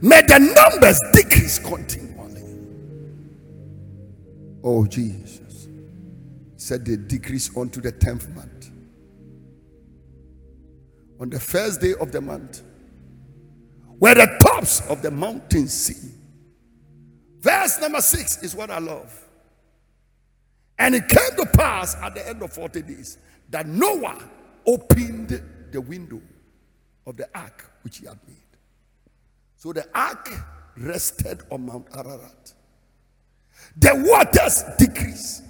May 0.00 0.22
the 0.22 0.38
numbers 0.38 1.00
decrease 1.12 1.58
continually. 1.58 2.44
Oh, 4.62 4.86
Jesus. 4.86 5.66
Said 6.56 6.84
they 6.84 6.94
decrease 6.94 7.56
unto 7.56 7.80
the 7.80 7.90
10th 7.90 8.32
month. 8.36 8.70
On 11.18 11.28
the 11.28 11.40
first 11.40 11.80
day 11.80 11.94
of 12.00 12.12
the 12.12 12.20
month, 12.20 12.62
where 13.98 14.14
the 14.14 14.38
tops 14.40 14.88
of 14.88 15.02
the 15.02 15.10
mountains 15.10 15.72
see. 15.72 16.12
Verse 17.40 17.80
number 17.80 18.00
six 18.00 18.44
is 18.44 18.54
what 18.54 18.70
I 18.70 18.78
love. 18.78 19.12
And 20.78 20.94
it 20.94 21.08
came 21.08 21.36
to 21.36 21.46
pass 21.46 21.96
at 21.96 22.14
the 22.14 22.28
end 22.28 22.44
of 22.44 22.52
40 22.52 22.82
days 22.82 23.18
that 23.50 23.66
Noah 23.66 24.22
opened 24.66 25.42
the 25.72 25.80
window 25.80 26.20
of 27.06 27.16
the 27.16 27.28
ark 27.34 27.70
which 27.82 27.98
he 27.98 28.06
had 28.06 28.18
made. 28.26 28.36
So 29.56 29.72
the 29.72 29.86
ark 29.94 30.30
rested 30.76 31.42
on 31.50 31.66
Mount 31.66 31.86
Ararat. 31.94 32.54
The 33.76 34.04
waters 34.06 34.64
decreased. 34.78 35.42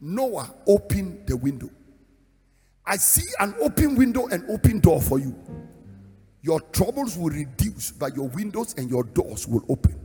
Noah 0.00 0.54
opened 0.66 1.26
the 1.26 1.36
window. 1.36 1.70
I 2.86 2.96
see 2.96 3.28
an 3.40 3.54
open 3.60 3.96
window 3.96 4.26
and 4.28 4.48
open 4.50 4.80
door 4.80 5.00
for 5.00 5.18
you. 5.18 5.34
Your 6.42 6.60
troubles 6.60 7.16
will 7.18 7.30
reduce, 7.30 7.92
but 7.92 8.16
your 8.16 8.28
windows 8.28 8.74
and 8.78 8.88
your 8.90 9.04
doors 9.04 9.46
will 9.46 9.64
open. 9.68 9.98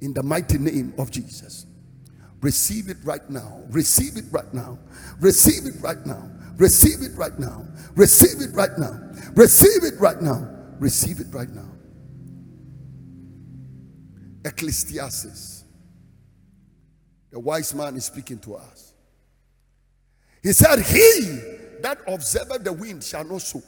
In 0.00 0.14
the 0.14 0.22
mighty 0.22 0.58
name 0.58 0.94
of 0.98 1.10
Jesus. 1.10 1.66
Receive 2.40 2.88
it 2.88 2.96
right 3.04 3.28
now. 3.28 3.62
Receive 3.70 4.16
it 4.16 4.24
right 4.30 4.52
now. 4.54 4.78
Receive 5.20 5.66
it 5.66 5.74
right 5.82 6.04
now. 6.06 6.30
Receive 6.60 7.00
it 7.00 7.16
right 7.16 7.36
now. 7.38 7.66
Receive 7.96 8.42
it 8.42 8.54
right 8.54 8.76
now. 8.76 9.00
Receive 9.34 9.82
it 9.82 9.98
right 9.98 10.20
now. 10.20 10.46
Receive 10.78 11.18
it 11.18 11.28
right 11.32 11.48
now. 11.48 11.70
Ecclesiastes. 14.44 15.64
The 17.30 17.40
wise 17.40 17.74
man 17.74 17.96
is 17.96 18.04
speaking 18.04 18.38
to 18.40 18.56
us. 18.56 18.92
He 20.42 20.52
said, 20.52 20.80
He 20.80 21.40
that 21.80 21.98
observeth 22.06 22.62
the 22.62 22.74
wind 22.74 23.04
shall 23.04 23.24
not 23.24 23.40
sow, 23.40 23.62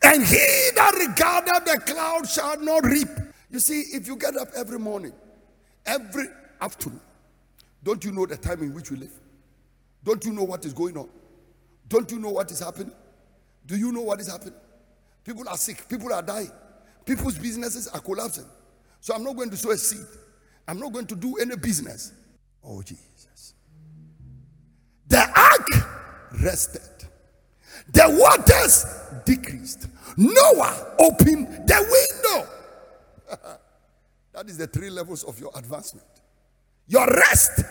and 0.00 0.24
he 0.24 0.68
that 0.76 0.94
regardeth 0.94 1.64
the 1.64 1.92
cloud 1.92 2.28
shall 2.28 2.60
not 2.60 2.84
reap. 2.84 3.08
You 3.50 3.58
see, 3.58 3.80
if 3.80 4.06
you 4.06 4.14
get 4.14 4.36
up 4.36 4.50
every 4.54 4.78
morning, 4.78 5.12
every 5.84 6.26
afternoon, 6.60 7.00
don't 7.82 8.04
you 8.04 8.12
know 8.12 8.26
the 8.26 8.36
time 8.36 8.62
in 8.62 8.74
which 8.74 8.92
we 8.92 8.98
live? 8.98 9.20
Don't 10.04 10.24
you 10.24 10.32
know 10.32 10.44
what 10.44 10.64
is 10.64 10.72
going 10.72 10.96
on? 10.96 11.08
Don't 11.90 12.10
you 12.10 12.20
know 12.20 12.30
what 12.30 12.50
is 12.52 12.60
happening? 12.60 12.92
Do 13.66 13.76
you 13.76 13.92
know 13.92 14.00
what 14.02 14.20
is 14.20 14.28
happening? 14.28 14.54
People 15.24 15.46
are 15.48 15.56
sick, 15.56 15.86
people 15.88 16.12
are 16.12 16.22
dying, 16.22 16.50
people's 17.04 17.36
businesses 17.36 17.88
are 17.88 18.00
collapsing. 18.00 18.46
So 19.00 19.12
I'm 19.14 19.24
not 19.24 19.36
going 19.36 19.50
to 19.50 19.56
sow 19.56 19.72
a 19.72 19.76
seed, 19.76 20.06
I'm 20.66 20.78
not 20.78 20.92
going 20.92 21.06
to 21.06 21.16
do 21.16 21.36
any 21.36 21.56
business. 21.56 22.12
Oh, 22.64 22.80
Jesus. 22.80 23.54
The 25.08 25.18
ark 25.18 26.40
rested, 26.42 26.82
the 27.92 28.04
waters 28.08 28.86
decreased. 29.24 29.88
Noah 30.16 30.94
opened 31.00 31.48
the 31.66 32.08
window. 32.30 32.48
that 34.32 34.48
is 34.48 34.58
the 34.58 34.68
three 34.68 34.90
levels 34.90 35.24
of 35.24 35.40
your 35.40 35.50
advancement. 35.56 36.06
Your 36.86 37.06
rest, 37.06 37.62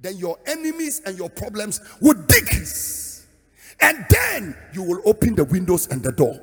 then 0.00 0.16
your 0.16 0.38
enemies 0.46 1.02
and 1.04 1.16
your 1.18 1.28
problems 1.28 1.80
will 2.00 2.14
decrease. 2.26 3.26
And 3.80 4.04
then 4.10 4.56
you 4.72 4.82
will 4.82 5.00
open 5.04 5.34
the 5.34 5.44
windows 5.44 5.86
and 5.88 6.02
the 6.02 6.12
door. 6.12 6.38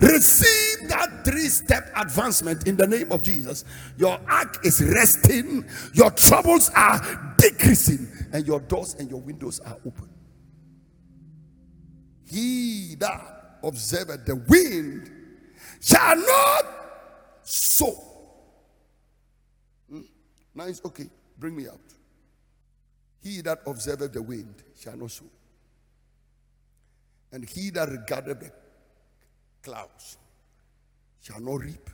Receive 0.00 0.88
that 0.88 1.24
three 1.24 1.48
step 1.48 1.90
advancement 1.96 2.68
in 2.68 2.76
the 2.76 2.86
name 2.86 3.10
of 3.10 3.22
Jesus. 3.22 3.64
Your 3.98 4.20
ark 4.28 4.64
is 4.64 4.80
resting, 4.82 5.64
your 5.94 6.10
troubles 6.12 6.70
are 6.76 7.34
decreasing, 7.38 8.06
and 8.32 8.46
your 8.46 8.60
doors 8.60 8.94
and 8.94 9.10
your 9.10 9.20
windows 9.20 9.58
are 9.60 9.76
open. 9.84 10.08
He 12.30 12.94
that 13.00 13.58
observeth 13.64 14.24
the 14.24 14.36
wind 14.36 15.10
shall 15.80 16.16
not 16.16 16.64
sow. 17.42 17.94
Hmm? 19.90 20.00
it's 20.60 20.80
okay, 20.84 21.08
bring 21.38 21.56
me 21.56 21.66
out. 21.66 21.80
He 23.22 23.40
that 23.42 23.60
observeth 23.66 24.12
the 24.12 24.22
wind 24.22 24.54
shall 24.78 24.96
not 24.96 25.10
sow. 25.10 25.26
And 27.32 27.48
he 27.48 27.70
that 27.70 27.88
regardeth 27.88 28.40
the 28.40 28.50
clouds 29.62 30.16
shall 31.22 31.40
not 31.40 31.60
reap. 31.60 31.90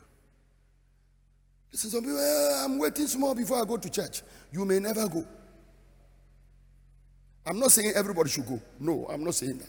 Listen, 1.73 1.91
some 1.91 2.03
people, 2.03 2.19
"Eh, 2.19 2.65
I'm 2.65 2.79
waiting 2.79 3.07
small 3.07 3.35
before 3.35 3.61
I 3.61 3.65
go 3.65 3.77
to 3.77 3.91
church. 3.91 4.23
You 4.53 4.65
may 4.65 4.79
never 4.79 5.09
go. 5.09 5.27
I'm 7.45 7.59
not 7.59 7.71
saying 7.73 7.93
everybody 7.95 8.31
should 8.31 8.47
go. 8.47 8.61
No, 8.81 9.07
I'm 9.09 9.23
not 9.25 9.35
saying 9.35 9.59
that. 9.59 9.69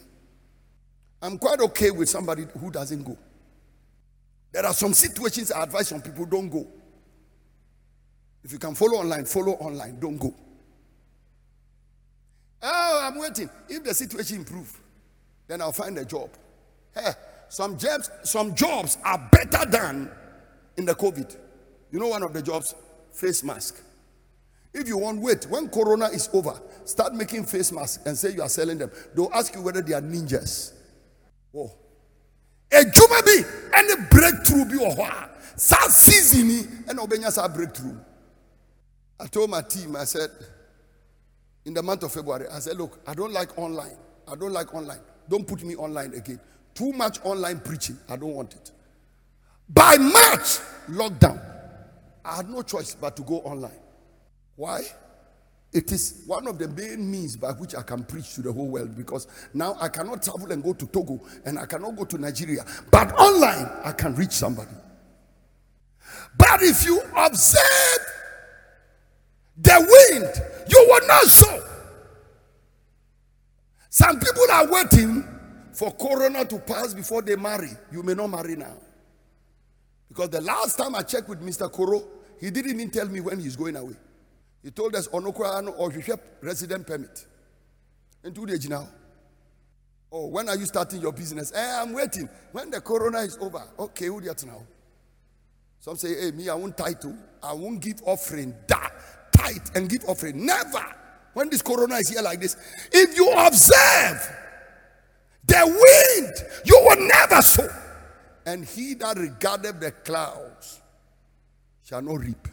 I'm 1.22 1.38
quite 1.38 1.60
okay 1.60 1.92
with 1.92 2.08
somebody 2.10 2.46
who 2.60 2.72
doesn't 2.72 3.04
go. 3.04 3.18
There 4.52 4.66
are 4.66 4.74
some 4.74 4.94
situations 4.94 5.52
I 5.52 5.64
advise 5.64 5.88
some 5.90 6.02
people 6.02 6.26
don't 6.26 6.50
go. 6.50 6.68
If 8.44 8.52
you 8.54 8.60
can 8.60 8.76
follow 8.76 9.00
online, 9.00 9.26
follow 9.26 9.54
online. 9.54 10.00
Don't 10.00 10.18
go. 10.18 10.34
Oh, 12.62 13.00
I'm 13.04 13.20
waiting. 13.20 13.50
If 13.70 13.84
the 13.84 13.94
situation 13.94 14.38
improve, 14.38 14.80
then 15.48 15.62
I'll 15.62 15.72
find 15.72 15.98
a 15.98 16.06
job. 16.06 16.30
Hey, 16.94 17.12
some 17.50 17.78
jobs, 17.78 18.10
some 18.24 18.56
jobs 18.56 18.98
are 19.04 19.30
better 19.32 19.66
than 19.70 20.12
in 20.78 20.86
the 20.86 20.96
COVID. 20.96 21.36
You 21.92 22.00
know 22.00 22.08
one 22.08 22.24
of 22.24 22.34
the 22.34 22.42
jobs, 22.42 22.74
face 23.14 23.44
mask. 23.44 23.82
If 24.74 24.88
you 24.88 24.98
want 24.98 25.22
wait, 25.22 25.46
when 25.50 25.70
Corona 25.70 26.06
is 26.08 26.30
over, 26.34 26.60
start 26.86 27.14
making 27.16 27.46
face 27.46 27.72
masks 27.72 28.06
and 28.06 28.18
say 28.18 28.32
you 28.32 28.42
are 28.42 28.50
selling 28.50 28.78
them. 28.78 28.92
They'll 29.16 29.32
ask 29.34 29.56
you 29.56 29.62
whether 29.62 29.82
they 29.82 29.94
are 29.94 30.02
ninjas. 30.02 30.74
Oh. 31.56 31.72
adwuma 32.72 33.22
bi 33.26 33.44
any 33.78 33.96
breakthrough 34.10 34.66
bi 34.66 34.76
wɔ 34.76 34.96
hɔ 34.98 35.08
a 35.10 35.30
saa 35.60 35.88
season 35.90 36.50
yi 36.50 36.64
ɛna 36.88 37.08
ɔbɛnya 37.08 37.32
saa 37.32 37.48
breakthrough 37.48 37.98
i 39.20 39.28
told 39.28 39.50
my 39.50 39.62
team 39.62 39.96
i 39.96 40.04
said 40.04 40.30
in 41.68 41.74
the 41.76 41.84
month 41.84 42.02
of 42.02 42.12
february 42.12 42.48
i 42.52 42.58
said 42.60 42.76
look 42.78 43.00
i 43.06 43.14
don't 43.14 43.32
like 43.32 43.56
online. 43.60 43.98
I 44.28 44.36
don't 44.36 44.52
like 44.52 44.74
online. 44.74 45.00
Don't 45.30 45.48
put 45.48 45.64
me 45.64 45.76
online 45.76 46.14
again. 46.14 46.40
Too 46.74 46.92
much 46.92 47.20
online 47.24 47.60
preaching. 47.60 47.98
I 48.10 48.18
don't 48.18 48.34
want 48.34 48.54
it. 48.54 48.72
By 49.70 49.98
march 49.98 50.60
lockdown. 50.90 51.42
I 52.24 52.36
had 52.38 52.50
no 52.50 52.62
choice 52.62 52.96
but 52.96 53.16
to 53.16 53.24
go 53.24 53.36
online. 53.40 53.80
Why? 54.56 54.82
It 55.74 55.92
is 55.92 56.24
one 56.26 56.48
of 56.48 56.58
the 56.60 56.68
main 56.68 57.10
means 57.10 57.36
by 57.38 57.52
which 57.52 57.76
I 57.76 57.84
can 57.84 58.04
preach 58.04 58.36
to 58.36 58.42
the 58.42 58.52
whole 58.52 58.68
world 58.68 58.96
because 58.98 59.28
now 59.54 59.78
I 59.80 59.88
cannot 59.90 60.24
travel 60.24 60.52
and 60.52 60.64
go 60.64 60.74
to 60.74 60.86
Togo 60.88 61.22
and 61.46 61.58
I 61.60 61.66
cannot 61.66 61.96
go 61.96 62.04
to 62.06 62.18
Nigeria. 62.18 62.66
But 62.92 63.14
online, 63.14 63.70
I 63.84 63.92
can 63.94 64.16
reach 64.16 64.32
somebody. 64.32 64.72
But 66.38 66.64
if 66.64 66.86
you 66.86 67.02
observe 67.16 68.00
the 69.58 70.08
wind, 70.12 70.42
you 70.70 70.77
not 71.06 71.24
sow. 71.26 71.64
Some 73.90 74.20
people 74.20 74.44
are 74.52 74.68
waiting 74.72 75.24
for 75.74 75.92
Corona 75.96 76.46
to 76.46 76.60
pass 76.60 76.94
before 76.94 77.22
they 77.22 77.36
marry. 77.36 77.70
You 77.92 78.04
may 78.04 78.14
not 78.14 78.28
marry 78.28 78.56
now. 78.56 78.76
Because 80.10 80.30
the 80.30 80.42
last 80.42 80.78
time 80.78 80.96
I 80.96 81.04
checked 81.04 81.30
with 81.30 81.42
Mr. 81.42 81.72
Koro, 81.72 82.04
he 82.40 82.50
didn't 82.50 82.72
even 82.72 82.90
tell 82.90 83.08
me 83.08 83.20
when 83.22 83.40
he's 83.40 83.56
going 83.56 83.76
away. 83.76 83.96
He 84.64 84.72
told 84.72 84.96
us 84.96 85.08
Onokwa 85.10 85.74
or 85.78 85.92
resident 86.42 86.88
permit. 86.88 87.26
And 88.24 88.34
two 88.34 88.46
days 88.46 88.68
now. 88.68 88.88
Oh, 90.12 90.28
when 90.28 90.48
are 90.50 90.56
you 90.56 90.66
starting 90.66 91.02
your 91.02 91.12
business? 91.12 91.52
Eh, 91.54 91.82
I'm 91.82 91.94
waiting. 91.94 92.30
When 92.52 92.70
the 92.72 92.82
corona 92.82 93.20
is 93.20 93.38
over. 93.40 93.62
Okay, 93.78 94.06
who 94.06 94.22
now? 94.22 94.64
Some 95.80 95.96
say, 95.98 96.20
hey, 96.20 96.32
me, 96.32 96.50
I 96.50 96.56
won't 96.56 96.78
title. 96.78 97.16
I 97.44 97.54
won't 97.54 97.82
give 97.82 98.02
offering. 98.06 98.54
That 98.68 98.92
tithe 99.38 99.68
and 99.76 99.90
give 99.90 100.04
offering. 100.06 100.46
Never. 100.46 100.86
When 101.34 101.50
this 101.50 101.62
corona 101.62 101.96
is 101.96 102.10
here 102.10 102.22
like 102.22 102.42
this. 102.42 102.56
If 102.92 103.16
you 103.16 103.32
observe 103.32 104.36
the 105.46 105.66
wind, 105.66 106.34
you 106.66 106.80
will 106.84 107.08
never 107.08 107.42
sow. 107.42 107.70
And 108.46 108.66
he 108.66 108.94
that 108.96 109.18
regardeth 109.18 109.80
the 109.80 109.92
clouds 109.92 110.82
shall 111.84 112.02
not 112.02 112.20
reap. 112.20 112.48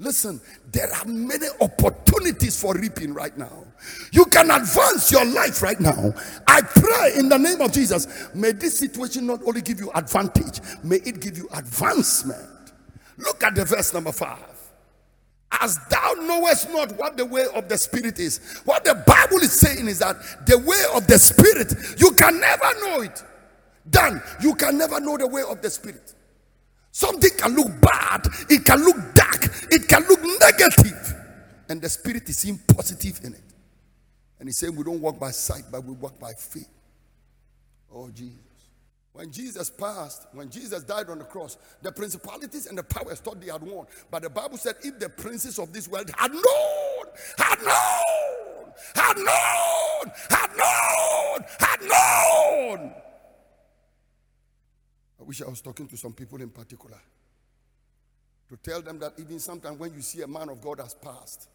Listen, 0.00 0.40
there 0.70 0.88
are 0.94 1.04
many 1.06 1.48
opportunities 1.60 2.60
for 2.60 2.72
reaping 2.74 3.12
right 3.12 3.36
now. 3.36 3.64
You 4.12 4.24
can 4.26 4.48
advance 4.50 5.10
your 5.10 5.24
life 5.24 5.60
right 5.60 5.78
now. 5.80 6.14
I 6.46 6.62
pray 6.62 7.12
in 7.16 7.28
the 7.28 7.36
name 7.36 7.60
of 7.60 7.72
Jesus, 7.72 8.06
may 8.32 8.52
this 8.52 8.78
situation 8.78 9.26
not 9.26 9.40
only 9.44 9.60
give 9.60 9.80
you 9.80 9.90
advantage, 9.94 10.60
may 10.84 10.96
it 10.96 11.20
give 11.20 11.36
you 11.36 11.48
advancement. 11.52 12.72
Look 13.18 13.42
at 13.42 13.56
the 13.56 13.64
verse 13.64 13.92
number 13.92 14.12
five. 14.12 14.57
As 15.60 15.78
thou 15.90 16.14
knowest 16.20 16.70
not 16.70 16.92
what 16.92 17.16
the 17.16 17.24
way 17.24 17.46
of 17.54 17.68
the 17.68 17.76
Spirit 17.76 18.18
is, 18.18 18.60
what 18.64 18.84
the 18.84 18.94
Bible 19.06 19.38
is 19.38 19.52
saying 19.52 19.88
is 19.88 19.98
that 19.98 20.16
the 20.46 20.58
way 20.58 20.82
of 20.94 21.06
the 21.06 21.18
Spirit, 21.18 21.72
you 21.98 22.12
can 22.12 22.40
never 22.40 22.80
know 22.80 23.00
it. 23.00 23.22
Then 23.84 24.22
you 24.40 24.54
can 24.54 24.78
never 24.78 25.00
know 25.00 25.16
the 25.16 25.26
way 25.26 25.42
of 25.48 25.62
the 25.62 25.70
Spirit. 25.70 26.14
Something 26.92 27.30
can 27.38 27.54
look 27.54 27.80
bad, 27.80 28.26
it 28.48 28.64
can 28.64 28.80
look 28.84 28.96
dark, 29.14 29.44
it 29.70 29.88
can 29.88 30.02
look 30.08 30.20
negative, 30.40 31.14
and 31.68 31.80
the 31.80 31.88
Spirit 31.88 32.28
is 32.28 32.38
seeing 32.38 32.58
positive 32.58 33.20
in 33.24 33.34
it. 33.34 33.42
And 34.38 34.48
He's 34.48 34.58
saying, 34.58 34.74
We 34.74 34.84
don't 34.84 35.00
walk 35.00 35.18
by 35.18 35.30
sight, 35.30 35.64
but 35.70 35.84
we 35.84 35.92
walk 35.94 36.18
by 36.18 36.32
faith. 36.32 36.68
Oh, 37.92 38.10
Jesus. 38.10 38.47
When 39.12 39.30
Jesus 39.32 39.70
passed, 39.70 40.26
when 40.32 40.48
Jesus 40.48 40.84
died 40.84 41.10
on 41.10 41.18
the 41.18 41.24
cross, 41.24 41.56
the 41.82 41.90
principalities 41.90 42.66
and 42.66 42.78
the 42.78 42.82
powers 42.82 43.20
thought 43.20 43.40
they 43.40 43.50
had 43.50 43.62
won. 43.62 43.86
But 44.10 44.22
the 44.22 44.30
Bible 44.30 44.58
said, 44.58 44.76
if 44.82 44.98
the 44.98 45.08
princes 45.08 45.58
of 45.58 45.72
this 45.72 45.88
world 45.88 46.10
had 46.16 46.32
known, 46.32 47.06
had 47.36 47.58
known, 47.62 48.72
had 48.94 49.16
known, 49.16 50.12
had 50.30 50.50
known, 50.56 51.44
had 51.58 51.80
known, 51.82 52.92
I 55.20 55.24
wish 55.24 55.42
I 55.42 55.48
was 55.48 55.60
talking 55.60 55.88
to 55.88 55.96
some 55.96 56.12
people 56.12 56.40
in 56.40 56.50
particular 56.50 57.00
to 58.48 58.56
tell 58.56 58.80
them 58.80 58.98
that 59.00 59.14
even 59.18 59.38
sometimes 59.40 59.78
when 59.78 59.92
you 59.92 60.00
see 60.00 60.22
a 60.22 60.28
man 60.28 60.48
of 60.48 60.60
God 60.60 60.80
has 60.80 60.94
passed, 60.94 61.48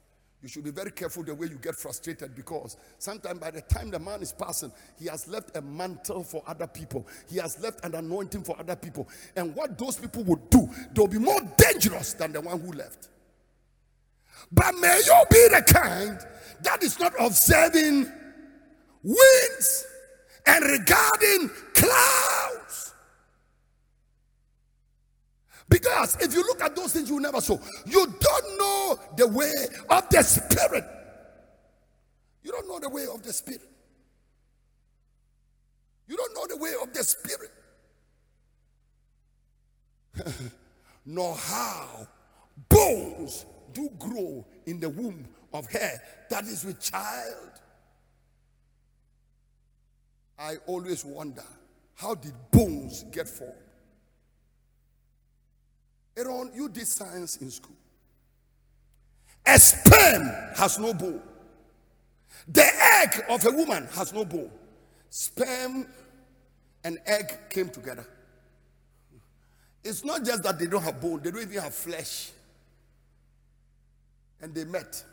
you 0.43 0.49
should 0.49 0.65
be 0.65 0.71
very 0.71 0.91
careful 0.91 1.23
the 1.23 1.33
way 1.33 1.47
you 1.47 1.55
get 1.55 1.73
frustrated 1.73 2.35
because 2.35 2.75
sometimes 2.99 3.39
by 3.39 3.49
the 3.49 3.61
time 3.61 3.89
the 3.89 3.97
man 3.97 4.21
is 4.21 4.33
passing, 4.33 4.73
he 4.99 5.07
has 5.07 5.25
left 5.25 5.55
a 5.55 5.61
mantle 5.61 6.21
for 6.21 6.43
other 6.45 6.67
people, 6.67 7.07
he 7.29 7.37
has 7.37 7.57
left 7.61 7.83
an 7.85 7.95
anointing 7.95 8.43
for 8.43 8.59
other 8.59 8.75
people. 8.75 9.07
And 9.37 9.55
what 9.55 9.77
those 9.77 9.95
people 9.95 10.23
would 10.25 10.49
do, 10.49 10.69
they'll 10.93 11.07
be 11.07 11.17
more 11.17 11.39
dangerous 11.57 12.13
than 12.13 12.33
the 12.33 12.41
one 12.41 12.59
who 12.59 12.73
left. 12.73 13.07
But 14.51 14.75
may 14.75 15.01
you 15.05 15.23
be 15.31 15.47
the 15.47 15.63
kind 15.65 16.19
that 16.63 16.83
is 16.83 16.99
not 16.99 17.13
observing 17.17 18.11
winds 19.01 19.85
and 20.45 20.65
regarding 20.65 21.49
clouds. 21.73 22.42
Because 25.69 26.17
if 26.21 26.33
you 26.33 26.41
look 26.41 26.61
at 26.61 26.75
those 26.75 26.93
things, 26.93 27.09
you 27.09 27.19
never 27.19 27.41
saw. 27.41 27.57
You 27.85 28.05
don't 28.05 28.57
know 28.57 28.99
the 29.17 29.27
way 29.27 29.51
of 29.89 30.09
the 30.09 30.23
Spirit. 30.23 30.83
You 32.43 32.51
don't 32.51 32.67
know 32.67 32.79
the 32.79 32.89
way 32.89 33.05
of 33.13 33.23
the 33.23 33.31
Spirit. 33.31 33.61
You 36.07 36.17
don't 36.17 36.33
know 36.33 36.47
the 36.47 36.57
way 36.57 36.73
of 36.81 36.93
the 36.93 37.03
Spirit. 37.03 37.51
Nor 41.05 41.35
how 41.35 42.07
bones 42.69 43.45
do 43.73 43.89
grow 43.97 44.45
in 44.65 44.79
the 44.79 44.89
womb 44.89 45.25
of 45.53 45.65
her 45.71 45.91
that 46.29 46.43
is 46.45 46.63
with 46.65 46.79
child. 46.81 47.51
I 50.37 50.55
always 50.67 51.05
wonder 51.05 51.43
how 51.95 52.15
did 52.15 52.33
bones 52.51 53.03
get 53.11 53.29
formed? 53.29 53.53
Aaron, 56.15 56.51
you 56.53 56.69
did 56.69 56.87
science 56.87 57.37
in 57.37 57.49
school. 57.49 57.75
A 59.45 59.57
sperm 59.59 60.31
has 60.55 60.79
no 60.79 60.93
bone. 60.93 61.21
The 62.47 62.65
egg 63.01 63.23
of 63.29 63.45
a 63.45 63.51
woman 63.51 63.87
has 63.93 64.13
no 64.13 64.23
bone. 64.25 64.51
Sperm 65.09 65.87
and 66.83 66.99
egg 67.05 67.49
came 67.49 67.69
together. 67.69 68.05
It's 69.83 70.03
not 70.03 70.23
just 70.23 70.43
that 70.43 70.59
they 70.59 70.67
don't 70.67 70.81
have 70.83 71.01
bone, 71.01 71.21
they 71.21 71.31
don't 71.31 71.41
even 71.41 71.61
have 71.61 71.73
flesh. 71.73 72.31
And 74.41 74.53
they 74.53 74.65
met. 74.65 75.03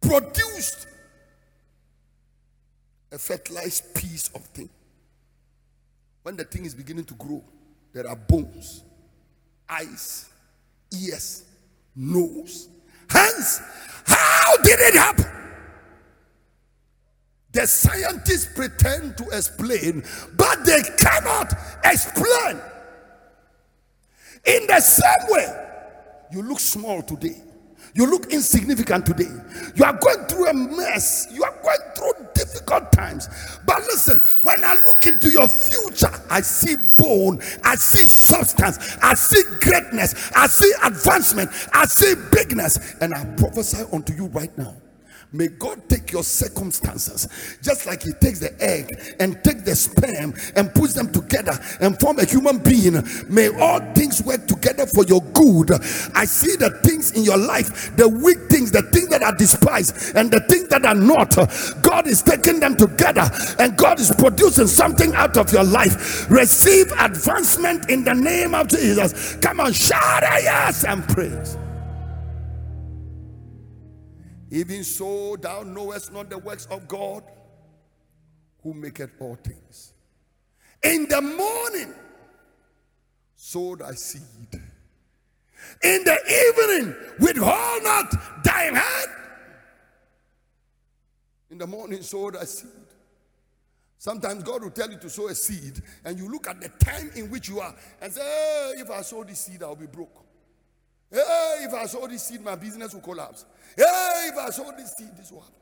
Produced 0.00 0.86
a 3.12 3.18
fertilized 3.18 3.94
piece 3.94 4.28
of 4.34 4.42
thing. 4.46 4.68
When 6.22 6.36
the 6.36 6.44
thing 6.44 6.64
is 6.64 6.74
beginning 6.74 7.04
to 7.04 7.14
grow, 7.14 7.42
there 7.92 8.06
are 8.08 8.16
bones 8.16 8.82
eyes, 9.68 10.30
ears, 10.92 11.44
nose, 11.94 12.68
hands. 13.08 13.60
How 14.06 14.56
did 14.58 14.78
it 14.80 14.94
happen? 14.94 15.26
The 17.52 17.66
scientists 17.66 18.54
pretend 18.54 19.16
to 19.16 19.24
explain, 19.28 20.04
but 20.36 20.64
they 20.64 20.82
cannot 20.98 21.54
explain. 21.84 22.60
In 24.44 24.66
the 24.66 24.80
same 24.80 25.30
way, 25.30 25.66
you 26.32 26.42
look 26.42 26.60
small 26.60 27.02
today. 27.02 27.42
You 27.94 28.06
look 28.10 28.30
insignificant 28.30 29.06
today. 29.06 29.30
You 29.74 29.84
are 29.84 29.94
going 29.94 30.26
through 30.26 30.48
a 30.48 30.54
mess. 30.54 31.28
You 31.32 31.44
are 31.44 31.54
going 31.62 31.78
difficult 32.66 32.92
times. 32.92 33.28
But 33.64 33.78
listen, 33.82 34.20
when 34.42 34.64
I 34.64 34.74
look 34.86 35.06
into 35.06 35.30
your 35.30 35.48
future, 35.48 36.12
I 36.30 36.40
see 36.40 36.76
bone, 36.96 37.40
I 37.64 37.76
see 37.76 38.06
substance, 38.06 38.96
I 39.02 39.14
see 39.14 39.42
greatness, 39.60 40.30
I 40.34 40.46
see 40.46 40.72
advancement, 40.84 41.50
I 41.72 41.86
see 41.86 42.14
bigness. 42.32 42.94
And 43.00 43.14
I 43.14 43.24
prophesy 43.36 43.84
unto 43.92 44.12
you 44.12 44.26
right 44.28 44.56
now 44.58 44.74
May 45.36 45.48
God 45.48 45.86
take 45.88 46.12
your 46.12 46.24
circumstances, 46.24 47.28
just 47.62 47.86
like 47.86 48.02
He 48.02 48.12
takes 48.12 48.40
the 48.40 48.54
egg 48.62 49.16
and 49.20 49.42
take 49.44 49.64
the 49.64 49.76
sperm 49.76 50.32
and 50.56 50.72
puts 50.74 50.94
them 50.94 51.12
together 51.12 51.58
and 51.80 51.98
form 52.00 52.18
a 52.18 52.24
human 52.24 52.58
being. 52.58 53.02
May 53.28 53.48
all 53.48 53.80
things 53.92 54.22
work 54.22 54.46
together 54.46 54.86
for 54.86 55.04
your 55.04 55.20
good. 55.34 55.72
I 56.14 56.24
see 56.24 56.56
the 56.56 56.70
things 56.82 57.12
in 57.12 57.22
your 57.22 57.36
life, 57.36 57.94
the 57.96 58.08
weak 58.08 58.38
things, 58.48 58.70
the 58.70 58.82
things 58.82 59.08
that 59.08 59.22
are 59.22 59.34
despised, 59.34 60.16
and 60.16 60.30
the 60.30 60.40
things 60.40 60.68
that 60.68 60.86
are 60.86 60.94
not. 60.94 61.36
God 61.82 62.06
is 62.06 62.22
taking 62.22 62.60
them 62.60 62.76
together 62.76 63.28
and 63.58 63.76
God 63.76 64.00
is 64.00 64.14
producing 64.16 64.66
something 64.66 65.14
out 65.14 65.36
of 65.36 65.52
your 65.52 65.64
life. 65.64 66.30
Receive 66.30 66.90
advancement 66.98 67.90
in 67.90 68.04
the 68.04 68.14
name 68.14 68.54
of 68.54 68.68
Jesus. 68.68 69.36
Come 69.36 69.60
on, 69.60 69.72
shout 69.72 70.22
yes 70.22 70.84
and 70.84 71.06
praise. 71.08 71.56
Even 74.50 74.84
so, 74.84 75.36
thou 75.36 75.62
knowest 75.62 76.12
not 76.12 76.30
the 76.30 76.38
works 76.38 76.66
of 76.66 76.86
God 76.86 77.24
who 78.62 78.74
maketh 78.74 79.10
all 79.20 79.36
things. 79.36 79.92
In 80.82 81.06
the 81.08 81.20
morning, 81.20 81.94
sow 83.34 83.76
thy 83.76 83.92
seed. 83.92 84.22
In 85.82 86.04
the 86.04 86.16
evening, 86.48 86.94
withhold 87.18 87.82
not 87.82 88.44
thine 88.44 88.74
hand. 88.74 89.10
In 91.50 91.58
the 91.58 91.66
morning, 91.66 92.02
sow 92.02 92.30
thy 92.30 92.44
seed. 92.44 92.70
Sometimes 93.98 94.44
God 94.44 94.62
will 94.62 94.70
tell 94.70 94.90
you 94.90 94.98
to 94.98 95.10
sow 95.10 95.28
a 95.28 95.34
seed, 95.34 95.82
and 96.04 96.18
you 96.18 96.30
look 96.30 96.46
at 96.46 96.60
the 96.60 96.68
time 96.84 97.10
in 97.16 97.30
which 97.30 97.48
you 97.48 97.60
are 97.60 97.74
and 98.00 98.12
say, 98.12 98.20
hey, 98.20 98.74
if 98.80 98.90
I 98.90 99.02
sow 99.02 99.24
this 99.24 99.40
seed, 99.40 99.62
I'll 99.62 99.74
be 99.74 99.86
broke. 99.86 100.25
Hey, 101.10 101.58
if 101.60 101.74
I 101.74 101.86
sow 101.86 102.06
this 102.06 102.24
seed, 102.24 102.42
my 102.42 102.56
business 102.56 102.94
will 102.94 103.00
collapse. 103.00 103.44
Hey, 103.76 104.30
if 104.32 104.38
I 104.38 104.50
sow 104.50 104.72
this 104.76 104.92
seed, 104.94 105.16
this 105.16 105.30
will 105.30 105.40
happen. 105.40 105.54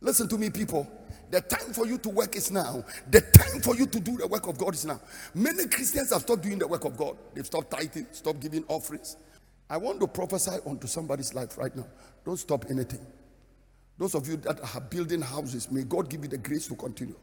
Listen 0.00 0.28
to 0.28 0.38
me, 0.38 0.50
people. 0.50 0.86
The 1.30 1.40
time 1.42 1.72
for 1.72 1.86
you 1.86 1.98
to 1.98 2.08
work 2.08 2.36
is 2.36 2.50
now. 2.50 2.84
The 3.10 3.20
time 3.20 3.60
for 3.60 3.74
you 3.76 3.86
to 3.86 4.00
do 4.00 4.16
the 4.16 4.26
work 4.26 4.46
of 4.46 4.56
God 4.56 4.74
is 4.74 4.84
now. 4.86 5.00
Many 5.34 5.66
Christians 5.66 6.12
have 6.12 6.22
stopped 6.22 6.42
doing 6.42 6.58
the 6.58 6.68
work 6.68 6.84
of 6.84 6.96
God. 6.96 7.18
They've 7.34 7.44
stopped 7.44 7.70
tithing, 7.70 8.06
stopped 8.12 8.40
giving 8.40 8.64
offerings. 8.68 9.16
I 9.68 9.76
want 9.76 10.00
to 10.00 10.06
prophesy 10.06 10.58
onto 10.64 10.86
somebody's 10.86 11.34
life 11.34 11.58
right 11.58 11.74
now. 11.76 11.86
Don't 12.24 12.38
stop 12.38 12.64
anything. 12.70 13.04
Those 13.98 14.14
of 14.14 14.26
you 14.28 14.36
that 14.38 14.60
are 14.74 14.80
building 14.80 15.20
houses, 15.20 15.70
may 15.70 15.82
God 15.82 16.08
give 16.08 16.22
you 16.22 16.28
the 16.28 16.38
grace 16.38 16.68
to 16.68 16.76
continue. 16.76 17.16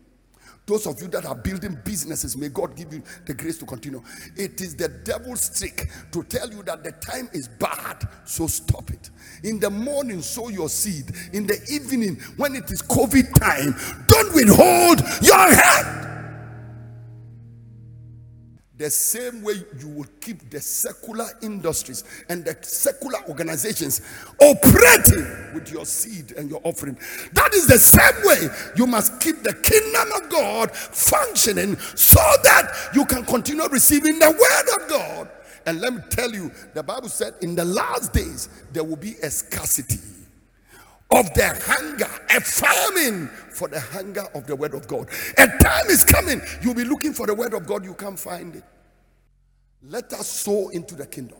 Those 0.66 0.88
of 0.88 1.00
you 1.02 1.08
that 1.10 1.26
are 1.26 1.36
building 1.36 1.78
businesses, 1.84 2.36
may 2.36 2.50
God 2.50 2.76
give 2.76 2.92
you 2.94 3.04
the 3.26 3.34
grace 3.34 3.58
to 3.60 3.66
continue. 3.66 4.02
It 4.36 4.62
is 4.62 4.76
the 4.76 4.90
devil's 4.90 5.58
trick 5.58 5.90
to 6.12 6.24
tell 6.24 6.50
you 6.50 6.64
that 6.64 6.84
the 6.84 6.92
time 6.94 7.30
is 7.34 7.48
bad, 7.48 8.08
so 8.26 8.48
stop 8.48 8.90
it. 8.90 9.10
In 9.44 9.60
the 9.60 9.70
morning, 9.70 10.22
sow 10.22 10.50
your 10.50 10.70
seed. 10.70 11.12
In 11.34 11.46
the 11.46 11.62
evening, 11.72 12.16
when 12.38 12.56
it 12.56 12.72
is 12.72 12.82
COVID 12.82 13.34
time, 13.40 13.76
don't 14.08 14.34
withhold 14.34 15.02
your 15.22 15.54
hand 15.54 15.95
the 18.78 18.90
same 18.90 19.42
way 19.42 19.54
you 19.80 19.88
will 19.88 20.08
keep 20.20 20.50
the 20.50 20.60
secular 20.60 21.28
industries 21.42 22.04
and 22.28 22.44
the 22.44 22.58
secular 22.62 23.20
organizations 23.30 24.02
operating 24.42 25.54
with 25.54 25.72
your 25.72 25.86
seed 25.86 26.34
and 26.34 26.50
your 26.50 26.60
offering. 26.64 26.98
That 27.34 27.54
is 27.54 27.68
the 27.68 27.78
same 27.78 28.26
way 28.26 28.50
you 28.76 28.86
must 28.86 29.22
keep 29.22 29.44
the 29.44 29.54
kingdom 29.54 30.22
of 30.22 30.30
God 30.30 30.72
functioning 30.72 31.78
so 31.96 32.20
that 32.44 32.90
you 32.94 33.06
can 33.06 33.24
continue 33.26 33.68
receiving 33.70 34.20
the 34.20 34.32
word 34.32 34.82
of 34.82 34.90
God. 34.90 35.30
And 35.66 35.80
let 35.80 35.94
me 35.94 36.02
tell 36.10 36.32
you, 36.32 36.52
the 36.74 36.84
Bible 36.84 37.10
said 37.10 37.34
in 37.42 37.56
the 37.56 37.66
last 37.66 38.14
days 38.14 38.50
there 38.74 38.84
will 38.84 38.98
be 38.98 39.16
a 39.24 39.30
scarcity 39.30 40.00
of 41.12 41.34
the 41.34 41.48
hunger, 41.66 42.10
a 42.30 42.42
famine 42.42 43.28
for 43.28 43.68
the 43.68 43.80
hunger 43.80 44.26
of 44.34 44.48
the 44.48 44.56
word 44.56 44.74
of 44.74 44.88
God. 44.88 45.10
A 45.38 45.48
time 45.48 45.88
is 45.88 46.04
coming, 46.04 46.42
you'll 46.62 46.74
be 46.74 46.84
looking 46.84 47.14
for 47.14 47.28
the 47.28 47.34
word 47.36 47.54
of 47.54 47.66
God, 47.66 47.86
you 47.86 47.94
can't 47.94 48.20
find 48.20 48.56
it. 48.56 48.64
Let 49.88 50.12
us 50.14 50.28
sow 50.28 50.70
into 50.70 50.96
the 50.96 51.06
kingdom. 51.06 51.38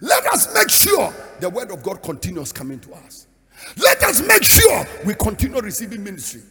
Let 0.00 0.26
us 0.26 0.52
make 0.54 0.68
sure 0.68 1.12
the 1.40 1.48
word 1.48 1.70
of 1.70 1.82
God 1.82 2.02
continues 2.02 2.52
coming 2.52 2.80
to 2.80 2.92
us. 2.94 3.26
Let 3.78 4.02
us 4.02 4.20
make 4.20 4.42
sure 4.44 4.86
we 5.04 5.14
continue 5.14 5.60
receiving 5.60 6.04
ministry. 6.04 6.42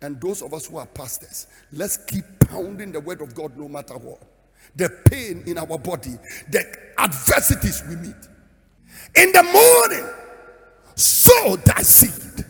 And 0.00 0.20
those 0.20 0.42
of 0.42 0.52
us 0.54 0.66
who 0.66 0.76
are 0.76 0.86
pastors, 0.86 1.46
let's 1.72 1.96
keep 1.96 2.24
pounding 2.40 2.92
the 2.92 3.00
word 3.00 3.20
of 3.20 3.34
God 3.34 3.56
no 3.56 3.68
matter 3.68 3.94
what. 3.94 4.22
The 4.76 4.90
pain 5.10 5.42
in 5.46 5.58
our 5.58 5.78
body, 5.78 6.16
the 6.50 6.64
adversities 6.98 7.82
we 7.88 7.96
meet. 7.96 8.14
In 9.16 9.32
the 9.32 9.42
morning, 9.42 10.08
sow 10.96 11.56
that 11.56 11.84
seed. 11.84 12.44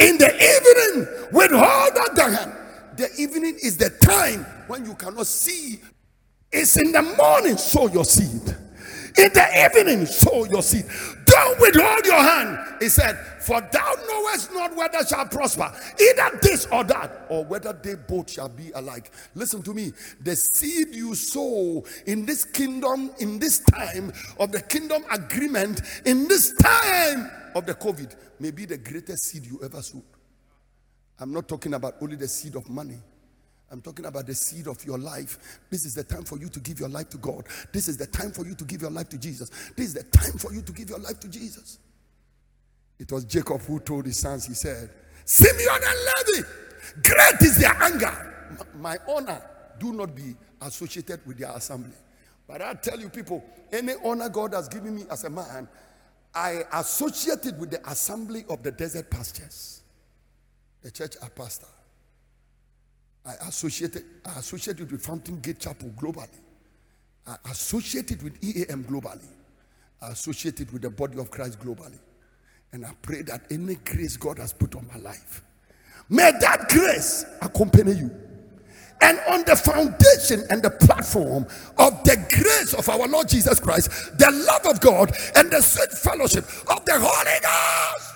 In 0.00 0.18
the 0.18 0.34
evening, 0.34 1.28
withhold 1.32 1.94
that 1.94 2.32
hand. 2.32 2.52
The 2.96 3.10
evening 3.18 3.58
is 3.62 3.76
the 3.76 3.90
time 3.90 4.44
when 4.66 4.84
you 4.84 4.94
cannot 4.94 5.26
see. 5.26 5.80
It's 6.52 6.76
in 6.76 6.92
the 6.92 7.02
morning, 7.02 7.56
sow 7.56 7.88
your 7.88 8.04
seed. 8.04 8.56
In 9.18 9.32
the 9.32 9.70
evening, 9.76 10.06
sow 10.06 10.44
your 10.46 10.62
seed. 10.62 10.84
Don't 11.26 11.60
withhold 11.60 12.04
your 12.06 12.22
hand. 12.22 12.58
He 12.80 12.88
said, 12.88 13.16
For 13.40 13.60
thou 13.60 13.94
knowest 14.08 14.52
not 14.52 14.74
whether 14.76 15.04
shall 15.06 15.26
prosper, 15.26 15.72
either 16.00 16.38
this 16.42 16.66
or 16.72 16.84
that, 16.84 17.26
or 17.30 17.44
whether 17.44 17.72
they 17.72 17.94
both 17.94 18.30
shall 18.30 18.48
be 18.48 18.70
alike. 18.74 19.10
Listen 19.34 19.62
to 19.62 19.74
me. 19.74 19.92
The 20.20 20.36
seed 20.36 20.94
you 20.94 21.14
sow 21.14 21.84
in 22.06 22.26
this 22.26 22.44
kingdom, 22.44 23.10
in 23.20 23.38
this 23.38 23.60
time 23.60 24.12
of 24.38 24.52
the 24.52 24.60
kingdom 24.62 25.04
agreement, 25.10 25.82
in 26.04 26.28
this 26.28 26.54
time 26.54 27.30
of 27.54 27.66
the 27.66 27.74
COVID, 27.74 28.14
may 28.40 28.50
be 28.50 28.64
the 28.64 28.78
greatest 28.78 29.24
seed 29.24 29.46
you 29.46 29.60
ever 29.62 29.82
sowed. 29.82 30.02
I'm 31.18 31.32
not 31.32 31.48
talking 31.48 31.74
about 31.74 31.94
only 32.00 32.16
the 32.16 32.28
seed 32.28 32.56
of 32.56 32.68
money. 32.68 32.98
I'm 33.70 33.80
talking 33.80 34.04
about 34.04 34.26
the 34.26 34.34
seed 34.34 34.66
of 34.66 34.84
your 34.84 34.98
life. 34.98 35.60
This 35.70 35.86
is 35.86 35.94
the 35.94 36.04
time 36.04 36.24
for 36.24 36.38
you 36.38 36.48
to 36.50 36.60
give 36.60 36.78
your 36.78 36.90
life 36.90 37.08
to 37.10 37.16
God. 37.16 37.46
This 37.72 37.88
is 37.88 37.96
the 37.96 38.06
time 38.06 38.30
for 38.30 38.46
you 38.46 38.54
to 38.54 38.64
give 38.64 38.82
your 38.82 38.90
life 38.90 39.08
to 39.10 39.18
Jesus. 39.18 39.48
This 39.76 39.86
is 39.86 39.94
the 39.94 40.04
time 40.04 40.32
for 40.32 40.52
you 40.52 40.60
to 40.60 40.72
give 40.72 40.90
your 40.90 40.98
life 40.98 41.18
to 41.20 41.28
Jesus. 41.28 41.78
It 42.98 43.10
was 43.10 43.24
Jacob 43.24 43.62
who 43.62 43.80
told 43.80 44.04
his 44.04 44.18
sons, 44.18 44.46
he 44.46 44.54
said, 44.54 44.90
Simeon 45.24 45.80
and 45.86 45.98
Levi, 46.36 46.48
great 47.02 47.42
is 47.42 47.58
their 47.58 47.74
anger. 47.82 48.58
My 48.78 48.98
honor, 49.08 49.42
do 49.78 49.92
not 49.92 50.14
be 50.14 50.36
associated 50.60 51.20
with 51.26 51.38
their 51.38 51.50
assembly. 51.52 51.96
But 52.46 52.60
I 52.60 52.74
tell 52.74 53.00
you, 53.00 53.08
people, 53.08 53.42
any 53.72 53.94
honor 54.04 54.28
God 54.28 54.52
has 54.52 54.68
given 54.68 54.94
me 54.94 55.04
as 55.10 55.24
a 55.24 55.30
man, 55.30 55.66
I 56.34 56.62
associated 56.72 57.58
with 57.60 57.70
the 57.70 57.90
assembly 57.90 58.44
of 58.48 58.62
the 58.62 58.72
desert 58.72 59.10
pastures, 59.10 59.82
the 60.82 60.90
church 60.90 61.16
I 61.22 61.28
pastor. 61.28 61.66
I 63.24 63.34
associated, 63.46 64.04
I 64.24 64.38
associated 64.38 64.90
with 64.90 65.04
Fountain 65.04 65.40
Gate 65.40 65.60
Chapel 65.60 65.90
globally. 65.90 66.28
I 67.26 67.36
associated 67.50 68.22
with 68.22 68.42
EAM 68.42 68.84
globally. 68.84 69.28
I 70.00 70.08
associated 70.08 70.72
with 70.72 70.82
the 70.82 70.90
body 70.90 71.18
of 71.18 71.30
Christ 71.30 71.60
globally. 71.60 71.98
And 72.72 72.84
I 72.84 72.92
pray 73.02 73.22
that 73.22 73.42
any 73.50 73.76
grace 73.76 74.16
God 74.16 74.38
has 74.38 74.52
put 74.52 74.74
on 74.74 74.88
my 74.92 74.98
life, 74.98 75.42
may 76.08 76.32
that 76.40 76.68
grace 76.68 77.24
accompany 77.40 77.92
you. 77.92 78.10
And 79.02 79.18
on 79.28 79.44
the 79.44 79.56
foundation 79.56 80.46
and 80.48 80.62
the 80.62 80.70
platform 80.70 81.44
of 81.78 82.04
the 82.04 82.16
grace 82.30 82.72
of 82.72 82.88
our 82.88 83.08
Lord 83.08 83.28
Jesus 83.28 83.58
Christ, 83.58 83.90
the 84.16 84.30
love 84.30 84.64
of 84.74 84.80
God, 84.80 85.12
and 85.36 85.50
the 85.50 85.60
sweet 85.60 85.90
fellowship 85.90 86.44
of 86.70 86.84
the 86.84 86.94
Holy 86.94 87.40
Ghost. 87.42 88.14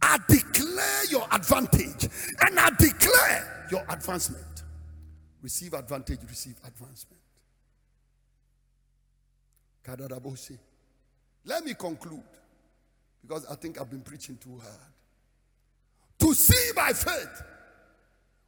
I 0.00 0.18
declare 0.28 1.04
your 1.10 1.26
advantage 1.32 2.08
and 2.40 2.58
I 2.58 2.70
declare 2.78 3.66
your 3.70 3.84
advancement. 3.88 4.62
Receive 5.42 5.74
advantage, 5.74 6.20
receive 6.28 6.56
advancement. 6.64 7.20
Let 11.44 11.64
me 11.64 11.74
conclude 11.74 12.22
because 13.22 13.46
I 13.46 13.56
think 13.56 13.80
I've 13.80 13.90
been 13.90 14.02
preaching 14.02 14.36
too 14.36 14.58
hard. 14.62 14.92
To 16.20 16.34
see 16.34 16.72
by 16.76 16.92
faith, 16.92 17.42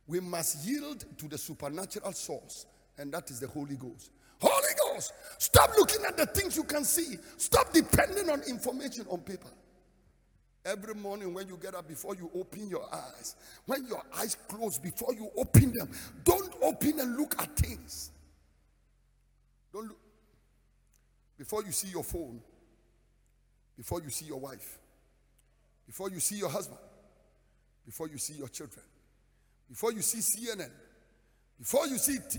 we 0.06 0.20
must 0.20 0.66
yield 0.66 1.04
to 1.18 1.28
the 1.28 1.38
supernatural 1.38 2.12
source, 2.12 2.66
and 2.98 3.12
that 3.12 3.30
is 3.30 3.40
the 3.40 3.48
Holy 3.48 3.76
Ghost. 3.76 4.10
Holy 4.40 4.74
Ghost, 4.92 5.12
stop 5.38 5.70
looking 5.78 6.04
at 6.06 6.16
the 6.16 6.26
things 6.26 6.56
you 6.56 6.64
can 6.64 6.84
see, 6.84 7.16
stop 7.36 7.72
depending 7.72 8.28
on 8.28 8.42
information 8.42 9.06
on 9.10 9.20
paper. 9.20 9.48
Every 10.66 10.94
morning 10.94 11.34
when 11.34 11.46
you 11.48 11.58
get 11.60 11.74
up, 11.74 11.86
before 11.86 12.14
you 12.14 12.30
open 12.34 12.68
your 12.68 12.86
eyes, 12.92 13.36
when 13.66 13.86
your 13.86 14.02
eyes 14.16 14.36
close, 14.48 14.78
before 14.78 15.14
you 15.14 15.30
open 15.36 15.72
them, 15.74 15.90
don't 16.24 16.54
open 16.62 17.00
and 17.00 17.16
look 17.16 17.34
at 17.40 17.54
things. 17.56 18.10
Don't 19.72 19.88
look. 19.88 19.98
Before 21.36 21.62
you 21.64 21.72
see 21.72 21.88
your 21.88 22.04
phone, 22.04 22.40
before 23.76 24.00
you 24.02 24.08
see 24.08 24.24
your 24.24 24.40
wife, 24.40 24.78
before 25.86 26.08
you 26.08 26.20
see 26.20 26.36
your 26.36 26.48
husband, 26.48 26.80
before 27.84 28.08
you 28.08 28.16
see 28.16 28.34
your 28.34 28.48
children, 28.48 28.84
before 29.68 29.92
you 29.92 30.02
see 30.02 30.18
CNN, 30.18 30.70
before 31.58 31.86
you 31.86 31.98
see 31.98 32.18
t- 32.18 32.38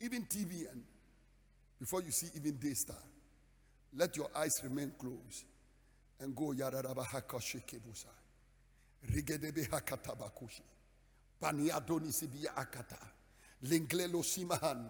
even 0.00 0.22
TVN, 0.24 0.80
before 1.80 2.02
you 2.02 2.10
see 2.10 2.28
even 2.36 2.56
Daystar, 2.58 2.96
let 3.96 4.16
your 4.16 4.28
eyes 4.36 4.60
remain 4.62 4.92
closed 4.98 5.44
and 6.20 6.34
go 6.34 6.52
yararaba 6.52 7.04
hakashikebusa. 7.04 8.08
Rigedebe 9.12 9.64
hakatabakushi. 9.70 10.62
Baniadoni 11.40 12.12
sibia 12.12 12.56
akata. 12.56 12.96
Linglelo 13.62 14.22
simahan. 14.22 14.88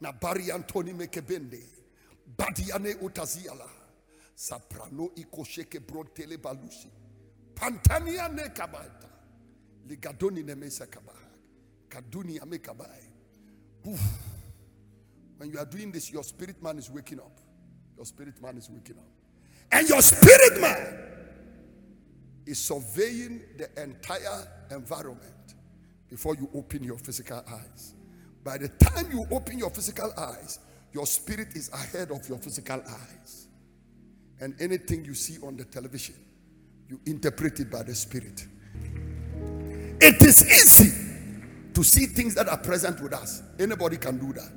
Na 0.00 0.12
bari 0.12 0.50
antoni 0.50 0.92
mekebende. 0.92 1.62
Badiane 2.36 2.94
utaziala. 3.00 3.68
Saprano 4.34 5.10
ikosheke 5.14 5.80
brontele 5.80 6.36
balusi. 6.36 6.88
Pantania 7.54 8.28
ne 8.28 8.48
kabata. 8.48 9.08
Ligadoni 9.88 10.44
ne 10.44 10.54
mesa 10.54 10.86
kabahak. 10.86 11.20
Kaduni 11.88 12.38
amekabai. 12.40 13.12
When 15.36 15.50
you 15.50 15.58
are 15.58 15.66
doing 15.66 15.92
this, 15.92 16.10
your 16.10 16.24
spirit 16.24 16.62
man 16.62 16.78
is 16.78 16.90
waking 16.90 17.18
up. 17.20 17.40
Your 17.96 18.06
spirit 18.06 18.40
man 18.40 18.56
is 18.56 18.70
waking 18.70 18.96
up. 18.96 19.04
And 19.70 19.88
your 19.88 20.00
spirit 20.02 20.60
man 20.60 20.98
is 22.46 22.58
surveying 22.58 23.42
the 23.58 23.82
entire 23.82 24.48
environment 24.70 25.54
before 26.08 26.34
you 26.36 26.48
open 26.54 26.84
your 26.84 26.98
physical 26.98 27.42
eyes. 27.50 27.94
By 28.42 28.58
the 28.58 28.68
time 28.68 29.10
you 29.10 29.26
open 29.30 29.58
your 29.58 29.70
physical 29.70 30.12
eyes, 30.16 30.58
your 30.92 31.06
spirit 31.06 31.48
is 31.54 31.70
ahead 31.72 32.10
of 32.10 32.28
your 32.28 32.38
physical 32.38 32.82
eyes. 32.88 33.48
And 34.40 34.54
anything 34.60 35.04
you 35.04 35.14
see 35.14 35.38
on 35.42 35.56
the 35.56 35.64
television, 35.64 36.16
you 36.88 37.00
interpret 37.06 37.60
it 37.60 37.70
by 37.70 37.82
the 37.82 37.94
spirit. 37.94 38.46
It 40.06 40.22
is 40.22 40.44
easy 40.44 40.92
to 41.72 41.82
see 41.82 42.06
things 42.06 42.34
that 42.34 42.48
are 42.48 42.58
present 42.58 43.00
with 43.00 43.14
us. 43.14 43.42
Anybody 43.58 43.96
can 43.96 44.18
do 44.18 44.32
that. 44.34 44.52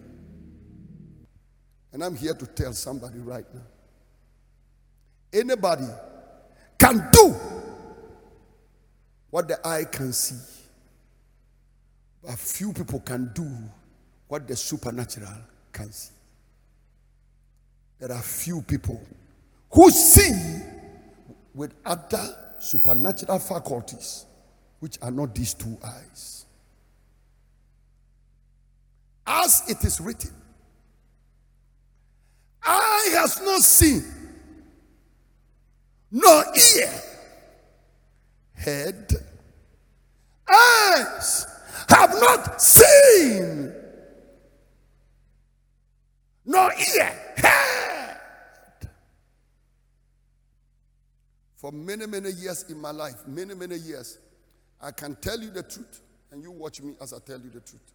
And 1.93 2.03
I'm 2.03 2.15
here 2.15 2.33
to 2.33 2.45
tell 2.45 2.73
somebody 2.73 3.19
right 3.19 3.45
now 3.53 3.62
anybody 5.33 5.88
can 6.77 7.10
do 7.12 7.36
what 9.29 9.47
the 9.47 9.65
eye 9.67 9.86
can 9.86 10.13
see, 10.13 10.36
but 12.23 12.38
few 12.38 12.73
people 12.73 12.99
can 12.99 13.31
do 13.33 13.49
what 14.27 14.47
the 14.47 14.55
supernatural 14.55 15.33
can 15.71 15.91
see. 15.91 16.13
There 17.99 18.12
are 18.12 18.21
few 18.21 18.62
people 18.62 19.01
who 19.71 19.89
see 19.91 20.62
with 21.53 21.73
other 21.86 22.55
supernatural 22.60 23.39
faculties, 23.39 24.25
which 24.79 24.97
are 25.01 25.11
not 25.11 25.33
these 25.33 25.53
two 25.53 25.77
eyes. 25.83 26.45
As 29.25 29.63
it 29.67 29.83
is 29.83 29.99
written, 29.99 30.31
eye 32.63 33.09
has 33.13 33.41
not 33.41 33.61
seen, 33.61 34.03
nor 36.11 36.43
ear 36.55 37.01
head, 38.53 39.11
eyes 40.49 41.45
have 41.89 42.13
not 42.13 42.61
seen, 42.61 43.73
nor 46.45 46.71
ear 46.71 47.33
head. 47.35 48.17
For 51.57 51.71
many, 51.71 52.05
many 52.05 52.31
years 52.31 52.63
in 52.69 52.79
my 52.79 52.91
life, 52.91 53.27
many, 53.27 53.55
many 53.55 53.75
years, 53.77 54.19
I 54.81 54.91
can 54.91 55.15
tell 55.15 55.39
you 55.39 55.49
the 55.49 55.63
truth, 55.63 56.01
and 56.31 56.43
you 56.43 56.51
watch 56.51 56.81
me 56.81 56.93
as 57.01 57.13
I 57.13 57.17
tell 57.25 57.39
you 57.39 57.49
the 57.49 57.61
truth. 57.61 57.91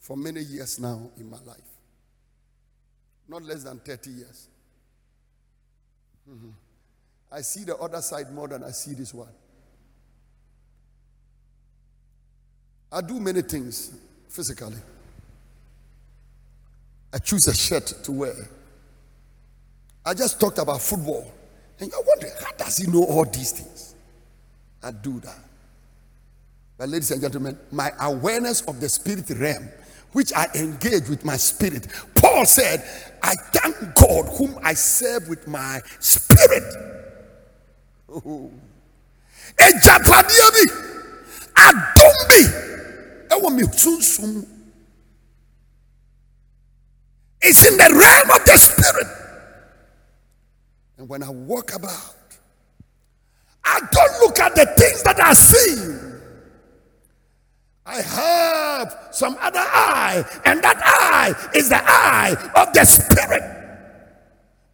For 0.00 0.16
many 0.16 0.40
years 0.40 0.78
now 0.78 1.10
in 1.16 1.30
my 1.30 1.38
life, 1.46 1.56
not 3.28 3.42
less 3.42 3.64
than 3.64 3.78
30 3.78 4.10
years. 4.10 4.48
Mm-hmm. 6.30 6.50
I 7.32 7.40
see 7.40 7.64
the 7.64 7.76
other 7.76 8.00
side 8.02 8.32
more 8.32 8.48
than 8.48 8.62
I 8.62 8.70
see 8.70 8.94
this 8.94 9.14
one. 9.14 9.28
I 12.92 13.00
do 13.00 13.18
many 13.18 13.42
things 13.42 13.92
physically. 14.28 14.76
I 17.12 17.18
choose 17.18 17.46
a 17.48 17.54
shirt 17.54 17.86
to 18.04 18.12
wear. 18.12 18.34
I 20.04 20.14
just 20.14 20.38
talked 20.38 20.58
about 20.58 20.80
football. 20.80 21.32
And 21.80 21.90
you're 21.90 22.04
wondering, 22.06 22.32
how 22.40 22.52
does 22.56 22.76
he 22.76 22.90
know 22.90 23.04
all 23.04 23.24
these 23.24 23.52
things? 23.52 23.94
I 24.82 24.90
do 24.90 25.18
that. 25.20 25.38
But, 26.76 26.88
ladies 26.88 27.10
and 27.12 27.20
gentlemen, 27.20 27.58
my 27.70 27.92
awareness 28.00 28.62
of 28.62 28.80
the 28.80 28.88
spirit 28.88 29.30
realm, 29.30 29.68
which 30.12 30.32
I 30.34 30.46
engage 30.54 31.08
with 31.08 31.24
my 31.24 31.36
spirit, 31.36 31.86
Paul 32.16 32.46
said, 32.46 32.84
I 33.22 33.34
thank 33.52 33.76
God 33.96 34.26
whom 34.38 34.58
I 34.62 34.74
serve 34.74 35.28
with 35.28 35.46
my 35.48 35.80
spirit. 36.00 36.64
Oh. 38.10 38.50
it's 47.42 47.66
in 47.68 47.76
the 47.76 47.88
realm 47.90 48.30
of 48.30 48.44
the 48.46 48.56
spirit 48.56 49.06
and 50.98 51.08
when 51.08 51.22
i 51.22 51.28
walk 51.30 51.74
about 51.74 52.14
i 53.64 53.80
don't 53.92 54.20
look 54.20 54.38
at 54.38 54.54
the 54.54 54.66
things 54.78 55.02
that 55.02 55.20
i 55.20 55.32
see 55.32 56.13
I 57.86 58.00
have 58.00 59.08
some 59.10 59.36
other 59.40 59.60
eye, 59.60 60.24
and 60.46 60.62
that 60.62 60.80
eye 60.82 61.34
is 61.54 61.68
the 61.68 61.82
eye 61.84 62.34
of 62.56 62.72
the 62.72 62.84
Spirit. 62.84 63.42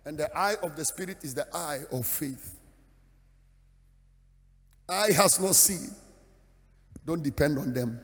And 0.05 0.17
the 0.17 0.37
eye 0.37 0.57
of 0.63 0.77
the 0.77 0.85
Spirit 0.85 1.19
is 1.23 1.35
the 1.35 1.47
eye 1.55 1.81
of 1.93 2.07
faith. 2.07 2.57
Eye 4.89 5.13
has 5.13 5.41
not 5.41 5.55
seen. 5.55 5.91
Don't 7.05 7.23
depend 7.23 7.59
on 7.59 7.73
them 7.73 8.01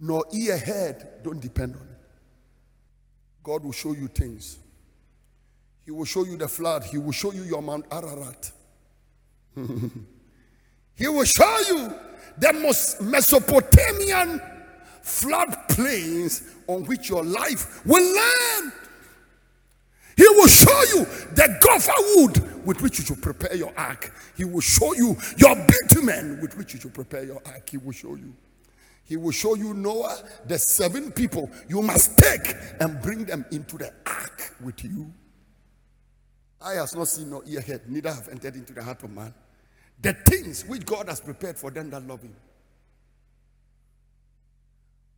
nor 0.00 0.24
ear 0.32 0.58
heard, 0.58 1.22
don't 1.22 1.40
depend 1.40 1.74
on 1.74 1.80
it. 1.80 1.98
God 3.42 3.64
will 3.64 3.72
show 3.72 3.92
you 3.92 4.08
things. 4.08 4.58
He 5.84 5.90
will 5.90 6.04
show 6.04 6.24
you 6.24 6.36
the 6.36 6.48
flood. 6.48 6.84
He 6.84 6.98
will 6.98 7.12
show 7.12 7.32
you 7.32 7.42
your 7.42 7.62
Mount 7.62 7.86
Ararat. 7.90 8.52
he 10.94 11.08
will 11.08 11.24
show 11.24 11.58
you 11.68 11.94
the 12.38 12.52
most 12.52 13.00
Mesopotamian 13.00 14.40
flood 15.02 15.54
plains 15.68 16.42
on 16.66 16.84
which 16.84 17.08
your 17.08 17.24
life 17.24 17.84
will 17.84 18.02
land. 18.02 18.72
He 20.16 20.26
will 20.28 20.46
show 20.46 20.82
you 20.94 21.04
the 21.34 21.58
gopher 21.60 21.92
wood 22.16 22.64
with 22.64 22.80
which 22.80 22.98
you 22.98 23.04
should 23.04 23.20
prepare 23.20 23.54
your 23.56 23.72
ark. 23.76 24.12
He 24.36 24.44
will 24.44 24.60
show 24.60 24.94
you 24.94 25.16
your 25.36 25.56
bitumen 25.56 26.40
with 26.40 26.56
which 26.56 26.74
you 26.74 26.80
should 26.80 26.94
prepare 26.94 27.24
your 27.24 27.42
ark. 27.46 27.68
He 27.68 27.78
will 27.78 27.92
show 27.92 28.14
you. 28.14 28.32
He 29.04 29.16
will 29.16 29.32
show 29.32 29.54
you 29.54 29.74
Noah, 29.74 30.22
the 30.46 30.58
seven 30.58 31.12
people 31.12 31.50
you 31.68 31.82
must 31.82 32.16
take 32.16 32.56
and 32.80 33.00
bring 33.02 33.24
them 33.24 33.44
into 33.50 33.76
the 33.76 33.92
ark 34.06 34.54
with 34.62 34.82
you. 34.84 35.12
Eye 36.62 36.74
has 36.74 36.94
not 36.94 37.08
seen 37.08 37.28
nor 37.28 37.42
ear 37.46 37.60
heard, 37.60 37.90
neither 37.90 38.10
have 38.10 38.28
entered 38.28 38.54
into 38.54 38.72
the 38.72 38.82
heart 38.82 39.02
of 39.02 39.10
man. 39.10 39.34
The 40.00 40.12
things 40.12 40.64
which 40.64 40.84
God 40.84 41.08
has 41.08 41.20
prepared 41.20 41.58
for 41.58 41.70
them 41.70 41.90
that 41.90 42.06
love 42.06 42.22
him. 42.22 42.34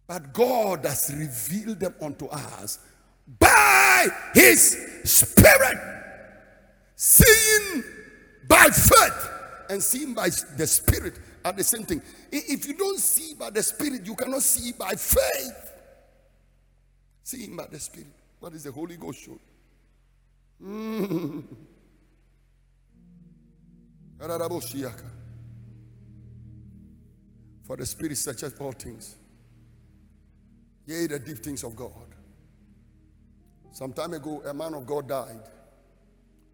But 0.06 0.32
God 0.32 0.84
has 0.84 1.12
revealed 1.14 1.80
them 1.80 1.94
unto 2.00 2.26
us 2.26 2.78
by 3.40 4.06
his 4.34 4.76
spirit, 5.04 5.78
seeing 6.94 7.82
by 8.46 8.66
faith 8.66 9.30
and 9.68 9.82
seeing 9.82 10.14
by 10.14 10.28
the 10.56 10.66
spirit 10.66 11.18
are 11.46 11.52
the 11.52 11.64
same 11.64 11.84
thing. 11.84 12.02
If 12.32 12.66
you 12.66 12.74
don't 12.74 12.98
see 12.98 13.34
by 13.34 13.50
the 13.50 13.62
Spirit, 13.62 14.04
you 14.04 14.14
cannot 14.16 14.42
see 14.42 14.72
by 14.72 14.94
faith. 14.94 15.72
Seeing 17.22 17.56
by 17.56 17.66
the 17.70 17.78
Spirit. 17.78 18.08
What 18.40 18.52
is 18.54 18.64
the 18.64 18.72
Holy 18.72 18.96
Ghost 18.96 19.24
show? 19.24 19.38
Mm. 20.62 21.44
For 24.18 24.26
the 27.76 27.86
Spirit 27.86 28.16
searches 28.16 28.54
all 28.58 28.72
things, 28.72 29.16
yea, 30.86 31.06
the 31.06 31.18
deep 31.18 31.38
things 31.38 31.64
of 31.64 31.76
God. 31.76 31.90
Some 33.72 33.92
time 33.92 34.14
ago, 34.14 34.42
a 34.46 34.54
man 34.54 34.74
of 34.74 34.86
God 34.86 35.08
died, 35.08 35.40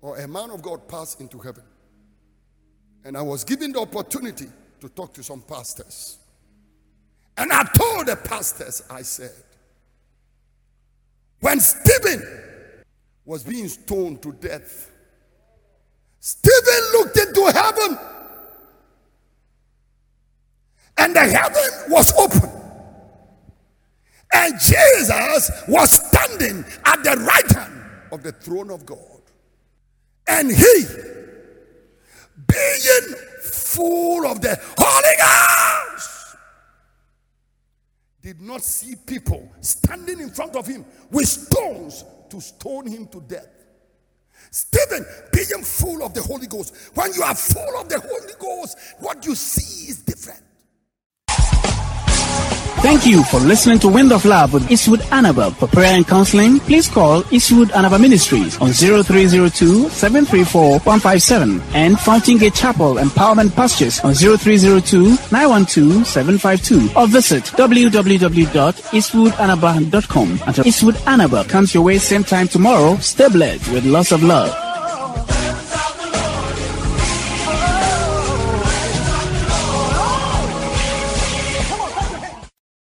or 0.01 0.19
a 0.19 0.27
man 0.27 0.51
of 0.51 0.63
God 0.63 0.89
passed 0.89 1.21
into 1.21 1.39
heaven. 1.39 1.63
And 3.05 3.17
I 3.17 3.23
was 3.23 3.45
given 3.45 3.73
the 3.73 3.81
opportunity 3.81 4.47
to 4.81 4.89
talk 4.89 5.13
to 5.15 5.23
some 5.23 5.43
pastors. 5.43 6.19
And 7.37 7.53
I 7.53 7.65
told 7.77 8.07
the 8.07 8.17
pastors, 8.17 8.83
I 8.91 9.03
said, 9.03 9.33
when 11.41 11.61
Stephen 11.61 12.23
was 13.25 13.43
being 13.43 13.69
stoned 13.69 14.23
to 14.23 14.33
death, 14.33 14.92
Stephen 16.25 16.93
looked 16.93 17.19
into 17.19 17.51
heaven 17.53 17.99
and 20.99 21.17
the 21.17 21.21
heaven 21.21 21.91
was 21.91 22.13
open. 22.17 22.49
And 24.33 24.55
Jesus 24.61 25.51
was 25.67 25.91
standing 25.91 26.65
at 26.85 27.03
the 27.03 27.17
right 27.17 27.51
hand 27.51 27.83
of 28.13 28.23
the 28.23 28.31
throne 28.31 28.71
of 28.71 28.87
God. 28.87 28.99
And 30.29 30.49
he, 30.49 30.85
being 32.47 33.17
full 33.43 34.25
of 34.25 34.41
the 34.41 34.57
Holy 34.79 35.17
Ghost, 35.19 36.37
did 38.23 38.41
not 38.41 38.63
see 38.63 38.95
people 38.95 39.51
standing 39.61 40.21
in 40.21 40.31
front 40.31 40.55
of 40.55 40.69
him 40.69 40.85
with 41.11 41.27
stones 41.27 42.05
to 42.31 42.41
stone 42.41 42.87
him 42.87 43.09
to 43.09 43.21
death. 43.23 43.62
Stephen, 44.53 45.07
being 45.33 45.65
full 45.65 46.05
of 46.05 46.13
the 46.13 46.21
Holy 46.21 46.47
Ghost, 46.47 46.77
when 46.93 47.13
you 47.15 47.23
are 47.23 47.35
full 47.35 47.81
of 47.81 47.89
the 47.89 47.99
Holy 47.99 48.35
Ghost, 48.39 48.77
what 49.01 49.25
you 49.25 49.35
see 49.35 49.91
is 49.91 50.03
different. 50.03 50.43
Thank 52.83 53.07
you 53.07 53.23
for 53.23 53.39
listening 53.39 53.79
to 53.81 53.89
Wind 53.89 54.11
of 54.11 54.25
Love 54.25 54.55
with 54.55 54.69
Eastwood 54.69 55.01
Anaba. 55.13 55.55
For 55.55 55.69
prayer 55.69 55.95
and 55.95 56.05
counseling, 56.07 56.59
please 56.59 56.89
call 56.89 57.23
Eastwood 57.33 57.69
Anaba 57.69 58.01
Ministries 58.01 58.61
on 58.61 58.73
0302 58.73 59.89
734 59.89 60.81
157 60.81 61.63
and 61.75 61.97
Fountain 62.01 62.39
Gate 62.39 62.55
Chapel 62.55 62.95
Empowerment 62.97 63.55
Pastures 63.55 64.01
on 64.01 64.15
0302 64.15 65.11
912 65.31 66.05
752 66.05 66.91
or 66.99 67.07
visit 67.07 67.45
www.eastwoodanaba.com. 67.45 70.41
Until 70.45 70.67
Eastwood 70.67 70.97
Anaba 70.97 71.49
comes 71.49 71.73
your 71.73 71.85
way 71.85 71.99
same 71.99 72.25
time 72.25 72.49
tomorrow, 72.49 72.97
stay 72.97 73.29
blessed 73.29 73.71
with 73.73 73.87
lots 73.87 74.11
of 74.11 74.25
love. 74.25 74.72